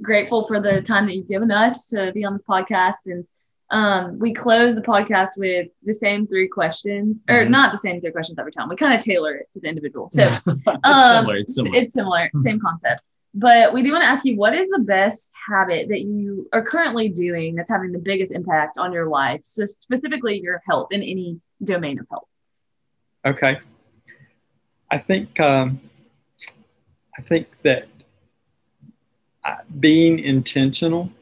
grateful 0.00 0.46
for 0.46 0.58
the 0.58 0.80
time 0.80 1.06
that 1.06 1.14
you've 1.16 1.28
given 1.28 1.50
us 1.50 1.86
to 1.88 2.12
be 2.12 2.24
on 2.24 2.32
this 2.32 2.44
podcast, 2.48 3.06
and 3.06 3.26
um, 3.70 4.18
we 4.18 4.32
close 4.32 4.74
the 4.74 4.80
podcast 4.80 5.30
with 5.36 5.68
the 5.84 5.92
same 5.92 6.26
three 6.26 6.48
questions, 6.48 7.22
or 7.28 7.40
Mhm. 7.42 7.50
not 7.50 7.72
the 7.72 7.78
same 7.78 8.00
three 8.00 8.12
questions 8.12 8.38
every 8.38 8.52
time. 8.52 8.68
We 8.70 8.76
kind 8.76 8.94
of 8.98 9.04
tailor 9.04 9.34
it 9.34 9.48
to 9.52 9.60
the 9.60 9.68
individual. 9.68 10.08
So 10.08 10.22
it's 10.46 10.60
um, 10.66 11.16
similar. 11.26 11.36
It's 11.36 11.54
similar. 11.54 11.76
It's 11.78 11.92
similar, 11.94 12.30
same 12.42 12.58
concept. 12.66 13.02
But 13.38 13.74
we 13.74 13.82
do 13.82 13.92
want 13.92 14.02
to 14.02 14.08
ask 14.08 14.24
you, 14.24 14.36
what 14.36 14.54
is 14.54 14.68
the 14.70 14.78
best 14.78 15.30
habit 15.48 15.88
that 15.90 16.00
you 16.00 16.48
are 16.52 16.64
currently 16.64 17.10
doing 17.10 17.54
that's 17.54 17.70
having 17.70 17.92
the 17.92 17.98
biggest 17.98 18.32
impact 18.32 18.78
on 18.78 18.92
your 18.92 19.08
life, 19.08 19.42
so 19.44 19.66
specifically 19.80 20.40
your 20.40 20.62
health 20.66 20.88
in 20.90 21.02
any 21.02 21.38
domain 21.62 21.98
of 21.98 22.06
health? 22.10 22.28
Okay. 23.24 23.58
I 24.90 24.98
think 24.98 25.38
um, 25.38 25.80
I 27.18 27.22
think 27.22 27.46
that 27.62 27.88
uh, 29.44 29.56
being 29.78 30.18
intentional 30.18 31.12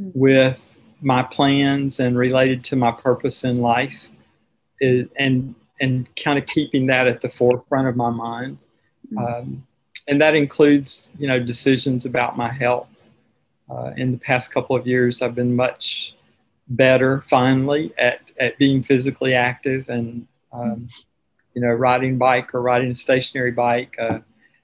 Mm. 0.00 0.10
with 0.14 0.76
my 1.02 1.22
plans 1.22 2.00
and 2.00 2.18
related 2.18 2.64
to 2.64 2.74
my 2.74 2.90
purpose 2.90 3.44
in 3.44 3.58
life 3.58 4.08
is, 4.80 5.06
and 5.16 5.54
and 5.80 6.08
kind 6.16 6.36
of 6.36 6.46
keeping 6.46 6.86
that 6.86 7.06
at 7.06 7.20
the 7.20 7.28
forefront 7.28 7.86
of 7.86 7.94
my 7.94 8.10
mind. 8.10 8.58
Um, 9.16 9.64
and 10.08 10.20
that 10.20 10.34
includes, 10.34 11.10
you 11.18 11.26
know, 11.26 11.38
decisions 11.38 12.04
about 12.06 12.36
my 12.36 12.50
health. 12.52 12.88
Uh, 13.70 13.92
in 13.96 14.12
the 14.12 14.18
past 14.18 14.52
couple 14.52 14.76
of 14.76 14.86
years, 14.86 15.22
I've 15.22 15.34
been 15.34 15.56
much 15.56 16.14
better 16.68 17.22
finally 17.22 17.92
at, 17.98 18.30
at 18.38 18.58
being 18.58 18.82
physically 18.82 19.34
active 19.34 19.88
and, 19.88 20.26
um, 20.52 20.88
you 21.54 21.62
know, 21.62 21.68
riding 21.68 22.18
bike 22.18 22.54
or 22.54 22.60
riding 22.60 22.90
a 22.90 22.94
stationary 22.94 23.52
bike. 23.52 23.96
Uh, 23.98 24.18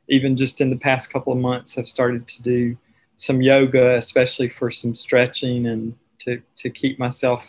even 0.09 0.37
just 0.37 0.61
in 0.61 0.69
the 0.69 0.77
past 0.77 1.11
couple 1.11 1.33
of 1.33 1.39
months, 1.39 1.79
I've 1.79 1.89
started 1.89 2.27
to 2.27 2.43
do 2.43 2.77
some 3.17 3.41
yoga, 3.41 3.97
especially 3.97 4.49
for 4.49 4.71
some 4.71 4.95
stretching 4.95 5.67
and 5.67 5.95
to, 6.19 6.43
to 6.57 6.69
keep 6.69 6.99
myself 6.99 7.49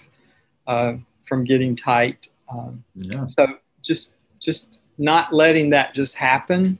uh, 0.67 0.93
from 1.23 1.43
getting 1.43 1.75
tight. 1.75 2.29
Um, 2.49 2.83
yeah. 2.95 3.25
So 3.25 3.57
just 3.81 4.13
just 4.39 4.81
not 4.97 5.33
letting 5.33 5.69
that 5.71 5.95
just 5.95 6.15
happen, 6.15 6.77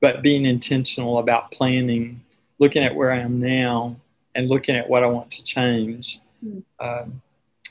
but 0.00 0.22
being 0.22 0.46
intentional 0.46 1.18
about 1.18 1.50
planning, 1.50 2.22
looking 2.58 2.84
at 2.84 2.94
where 2.94 3.12
I 3.12 3.18
am 3.18 3.40
now, 3.40 3.96
and 4.34 4.48
looking 4.48 4.76
at 4.76 4.88
what 4.88 5.02
I 5.02 5.06
want 5.06 5.30
to 5.32 5.42
change. 5.42 6.20
Mm. 6.44 6.62
Um, 6.80 7.22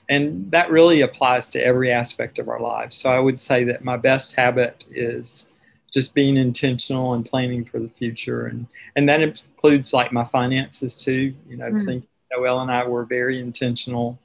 and 0.09 0.49
that 0.51 0.71
really 0.71 1.01
applies 1.01 1.49
to 1.49 1.63
every 1.63 1.91
aspect 1.91 2.39
of 2.39 2.47
our 2.49 2.59
lives. 2.59 2.97
So 2.97 3.09
I 3.09 3.19
would 3.19 3.39
say 3.39 3.63
that 3.65 3.83
my 3.83 3.97
best 3.97 4.35
habit 4.35 4.85
is 4.89 5.49
just 5.93 6.13
being 6.13 6.37
intentional 6.37 7.13
and 7.13 7.25
planning 7.25 7.65
for 7.65 7.79
the 7.79 7.89
future, 7.89 8.47
and 8.47 8.67
and 8.95 9.07
that 9.09 9.21
includes 9.21 9.93
like 9.93 10.11
my 10.11 10.25
finances 10.25 10.95
too. 10.95 11.33
You 11.49 11.57
know, 11.57 11.71
mm. 11.71 11.85
think 11.85 12.07
Noelle 12.31 12.61
and 12.61 12.71
I 12.71 12.85
were 12.85 13.05
very 13.05 13.39
intentional 13.39 14.19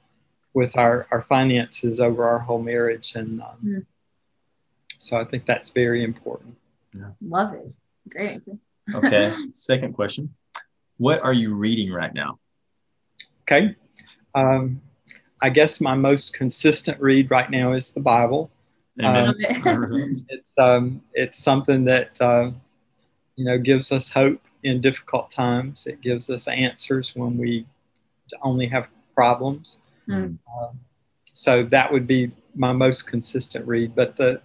with 0.53 0.77
our 0.77 1.07
our 1.11 1.21
finances 1.21 1.99
over 1.99 2.25
our 2.25 2.39
whole 2.39 2.61
marriage, 2.61 3.15
and 3.15 3.41
um, 3.41 3.47
mm. 3.63 3.85
so 4.97 5.17
I 5.17 5.23
think 5.23 5.45
that's 5.45 5.69
very 5.69 6.03
important. 6.03 6.55
Yeah. 6.93 7.09
Love 7.21 7.53
it. 7.55 7.75
Great. 8.09 8.41
okay. 8.93 9.33
Second 9.51 9.93
question. 9.93 10.33
What 10.97 11.21
are 11.21 11.33
you 11.33 11.53
reading 11.53 11.91
right 11.91 12.13
now? 12.13 12.39
Okay. 13.41 13.75
Um, 14.35 14.81
I 15.41 15.49
guess 15.49 15.81
my 15.81 15.95
most 15.95 16.33
consistent 16.33 16.99
read 17.01 17.29
right 17.29 17.49
now 17.49 17.73
is 17.73 17.91
the 17.91 17.99
Bible. 17.99 18.49
Um, 19.03 19.35
it's 19.39 20.57
um, 20.57 21.01
it's 21.13 21.43
something 21.43 21.83
that 21.85 22.21
uh, 22.21 22.51
you 23.35 23.45
know 23.45 23.57
gives 23.57 23.91
us 23.91 24.09
hope 24.09 24.39
in 24.63 24.81
difficult 24.81 25.31
times. 25.31 25.87
It 25.87 26.01
gives 26.01 26.29
us 26.29 26.47
answers 26.47 27.15
when 27.15 27.37
we 27.37 27.65
only 28.41 28.67
have 28.67 28.87
problems. 29.13 29.79
Mm. 30.07 30.37
Um, 30.57 30.79
so 31.33 31.63
that 31.63 31.91
would 31.91 32.07
be 32.07 32.31
my 32.55 32.71
most 32.71 33.07
consistent 33.07 33.67
read. 33.67 33.95
But 33.95 34.15
the 34.15 34.41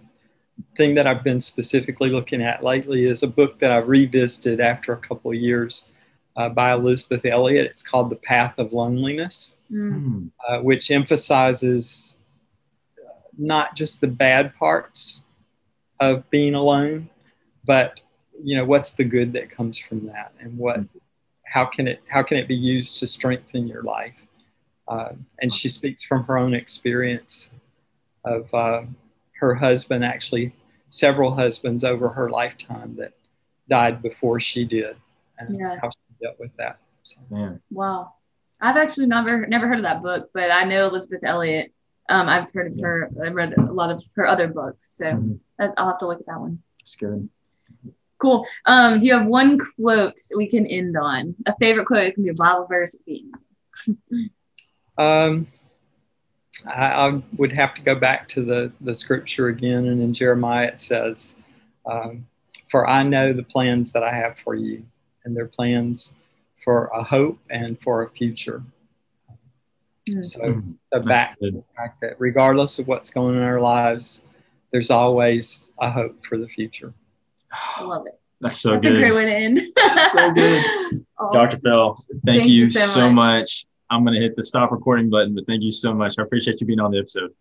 thing 0.75 0.95
that 0.95 1.07
I've 1.07 1.23
been 1.23 1.41
specifically 1.41 2.09
looking 2.09 2.41
at 2.41 2.63
lately 2.63 3.05
is 3.05 3.23
a 3.23 3.27
book 3.27 3.59
that 3.59 3.71
I 3.71 3.77
revisited 3.77 4.59
after 4.59 4.93
a 4.93 4.97
couple 4.97 5.31
of 5.31 5.37
years 5.37 5.89
uh, 6.35 6.49
by 6.49 6.73
Elisabeth 6.73 7.25
Elliot. 7.25 7.65
It's 7.65 7.81
called 7.81 8.09
The 8.09 8.15
Path 8.15 8.57
of 8.57 8.73
Loneliness, 8.73 9.55
mm. 9.71 10.29
uh, 10.47 10.59
which 10.59 10.91
emphasizes 10.91 12.17
uh, 12.97 13.11
not 13.37 13.75
just 13.75 14.01
the 14.01 14.07
bad 14.07 14.55
parts 14.55 15.25
of 15.99 16.29
being 16.29 16.55
alone, 16.55 17.09
but 17.65 18.01
you 18.41 18.55
know 18.55 18.65
what's 18.65 18.91
the 18.91 19.03
good 19.03 19.33
that 19.33 19.49
comes 19.49 19.77
from 19.77 20.05
that, 20.07 20.31
and 20.39 20.57
what 20.57 20.79
how 21.45 21.65
can 21.65 21.87
it 21.87 22.01
how 22.07 22.23
can 22.23 22.37
it 22.37 22.47
be 22.47 22.55
used 22.55 22.99
to 22.99 23.07
strengthen 23.07 23.67
your 23.67 23.83
life. 23.83 24.15
Uh, 24.87 25.09
and 25.41 25.53
she 25.53 25.69
speaks 25.69 26.01
from 26.03 26.23
her 26.23 26.37
own 26.37 26.53
experience 26.53 27.51
of 28.25 28.51
uh, 28.53 28.81
her 29.39 29.55
husband 29.55 30.03
actually 30.03 30.53
several 30.89 31.33
husbands 31.33 31.83
over 31.83 32.09
her 32.09 32.29
lifetime 32.29 32.95
that 32.97 33.13
died 33.69 34.01
before 34.01 34.39
she 34.39 34.65
did 34.65 34.95
and 35.37 35.57
yeah. 35.57 35.77
how 35.81 35.89
she 35.89 36.25
dealt 36.25 36.39
with 36.39 36.55
that. 36.57 36.79
So. 37.03 37.17
Wow. 37.71 38.13
I've 38.61 38.77
actually 38.77 39.07
never 39.07 39.47
never 39.47 39.67
heard 39.67 39.77
of 39.77 39.83
that 39.83 40.03
book, 40.03 40.31
but 40.33 40.51
I 40.51 40.65
know 40.65 40.87
Elisabeth 40.87 41.23
Elliot. 41.23 41.71
Um, 42.09 42.27
I've 42.27 42.51
heard 42.51 42.71
of 42.71 42.77
yeah. 42.77 42.85
her. 42.85 43.11
I've 43.23 43.33
read 43.33 43.53
a 43.57 43.61
lot 43.61 43.91
of 43.91 44.03
her 44.15 44.27
other 44.27 44.47
books, 44.47 44.97
so 44.97 45.05
mm-hmm. 45.05 45.65
I'll 45.77 45.87
have 45.87 45.99
to 45.99 46.07
look 46.07 46.19
at 46.19 46.25
that 46.25 46.39
one. 46.39 46.61
It's 46.81 46.95
good. 46.95 47.29
Cool. 48.17 48.45
Um, 48.65 48.99
do 48.99 49.05
you 49.05 49.13
have 49.13 49.27
one 49.27 49.59
quote 49.77 50.19
we 50.35 50.47
can 50.47 50.65
end 50.67 50.97
on? 50.97 51.35
A 51.45 51.55
favorite 51.57 51.85
quote? 51.85 52.03
It 52.03 52.15
can 52.15 52.23
be 52.23 52.31
a 52.31 52.33
Bible 52.33 52.67
verse. 52.67 52.97
um, 54.97 55.47
I, 56.65 57.07
I, 57.07 57.21
would 57.37 57.51
have 57.51 57.73
to 57.75 57.81
go 57.81 57.95
back 57.95 58.27
to 58.29 58.41
the, 58.41 58.73
the 58.81 58.93
scripture 58.93 59.47
again. 59.47 59.87
And 59.87 60.01
in 60.01 60.13
Jeremiah, 60.13 60.67
it 60.67 60.79
says, 60.79 61.35
um, 61.85 62.25
For 62.69 62.87
I 62.87 63.03
know 63.03 63.33
the 63.33 63.43
plans 63.43 63.91
that 63.93 64.03
I 64.03 64.13
have 64.13 64.37
for 64.43 64.55
you, 64.55 64.83
and 65.23 65.35
they're 65.35 65.47
plans 65.47 66.13
for 66.63 66.85
a 66.87 67.03
hope 67.03 67.39
and 67.49 67.79
for 67.81 68.03
a 68.03 68.09
future. 68.09 68.63
Mm-hmm. 70.09 70.21
So, 70.21 70.63
so 70.93 71.01
back 71.01 71.39
to 71.39 71.51
the 71.51 71.63
fact 71.75 72.01
that 72.01 72.15
regardless 72.19 72.79
of 72.79 72.87
what's 72.87 73.09
going 73.09 73.35
on 73.35 73.41
in 73.41 73.47
our 73.47 73.61
lives, 73.61 74.23
there's 74.71 74.91
always 74.91 75.71
a 75.79 75.89
hope 75.89 76.25
for 76.25 76.37
the 76.37 76.47
future. 76.47 76.93
I 77.51 77.83
love 77.83 78.05
it. 78.07 78.19
That's 78.41 78.61
so 78.61 78.71
That's 78.71 78.83
good. 78.83 78.95
a 78.95 78.99
great 78.99 79.15
way 79.15 79.25
to 79.25 79.33
end. 79.33 79.61
so 80.11 80.31
good. 80.31 81.05
Oh. 81.21 81.31
Dr. 81.33 81.57
Phil, 81.57 82.05
thank, 82.23 82.43
thank 82.43 82.47
you, 82.47 82.61
you, 82.61 82.67
so, 82.67 82.85
so 82.85 83.09
much. 83.09 83.39
much. 83.39 83.65
I'm 83.89 84.03
going 84.03 84.13
to 84.13 84.21
hit 84.21 84.35
the 84.35 84.43
stop 84.43 84.71
recording 84.71 85.09
button, 85.09 85.33
but 85.35 85.45
thank 85.47 85.63
you 85.63 85.71
so 85.71 85.93
much. 85.93 86.19
I 86.19 86.23
appreciate 86.23 86.61
you 86.61 86.67
being 86.67 86.79
on 86.79 86.91
the 86.91 86.99
episode. 86.99 87.33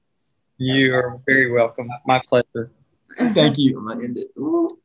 You 0.56 0.94
are 0.94 1.20
very 1.26 1.50
welcome. 1.50 1.88
My 2.06 2.20
pleasure. 2.28 2.70
Thank 3.16 3.58
you. 3.58 3.78
I'm 3.78 3.86
going 3.86 3.98
to 3.98 4.04
end 4.04 4.18
it. 4.18 4.28
Ooh. 4.38 4.78